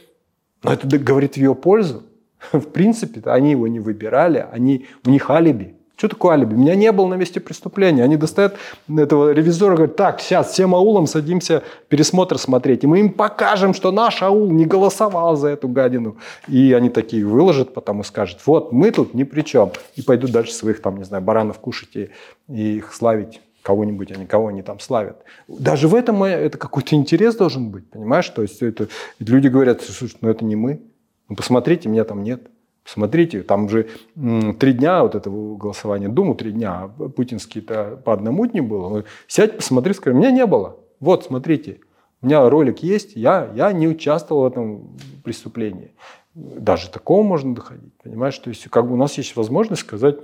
[0.62, 2.04] ну это говорит в ее пользу.
[2.52, 5.76] В принципе, они его не выбирали, они, у них алиби.
[5.96, 6.54] Что такое алиби?
[6.54, 8.02] Меня не было на месте преступления.
[8.02, 8.56] Они достают
[8.88, 12.82] этого ревизора и говорят, так, сейчас всем аулом садимся пересмотр смотреть.
[12.84, 16.16] И мы им покажем, что наш аул не голосовал за эту гадину.
[16.48, 19.70] И они такие выложат, потом и скажут, вот, мы тут ни при чем.
[19.94, 22.10] И пойдут дальше своих, там, не знаю, баранов кушать и,
[22.48, 25.22] и их славить кого-нибудь, а никого они там славят.
[25.46, 28.28] Даже в этом это какой-то интерес должен быть, понимаешь?
[28.28, 28.88] То есть это,
[29.18, 30.82] люди говорят, слушай, ну это не мы.
[31.28, 32.42] Ну посмотрите, меня там нет.
[32.84, 33.88] Смотрите, там же
[34.58, 39.04] три дня вот этого голосования Думу, три дня, а путинские-то по одному дню было.
[39.28, 40.76] Сядь, посмотри, скажи, меня не было.
[40.98, 41.80] Вот, смотрите,
[42.20, 45.92] у меня ролик есть, я, я не участвовал в этом преступлении.
[46.34, 48.38] Даже такого можно доходить, понимаешь?
[48.38, 50.16] То есть как бы у нас есть возможность сказать,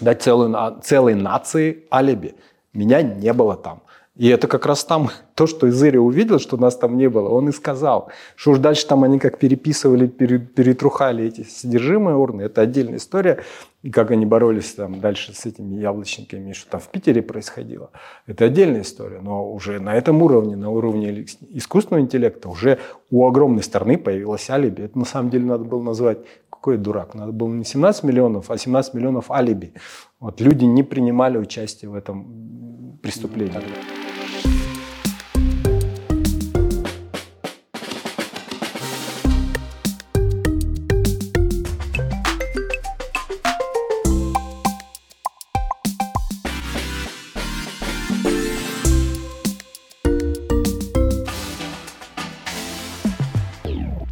[0.00, 2.34] дать целой, целой нации алиби.
[2.72, 3.82] Меня не было там.
[4.18, 7.48] И это как раз там то, что Изыря увидел, что нас там не было, он
[7.48, 8.10] и сказал.
[8.34, 13.42] Что уж дальше там они как переписывали, перетрухали эти содержимые урны, это отдельная история.
[13.82, 17.90] И как они боролись там дальше с этими яблочниками, что там в Питере происходило.
[18.26, 19.20] Это отдельная история.
[19.20, 22.80] Но уже на этом уровне, на уровне искусственного интеллекта, уже
[23.12, 24.82] у огромной страны появилось алиби.
[24.82, 26.18] Это на самом деле надо было назвать
[26.50, 27.14] какой дурак.
[27.14, 29.74] Надо было не 17 миллионов, а 17 миллионов алиби.
[30.18, 33.62] Вот люди не принимали участие в этом преступлении.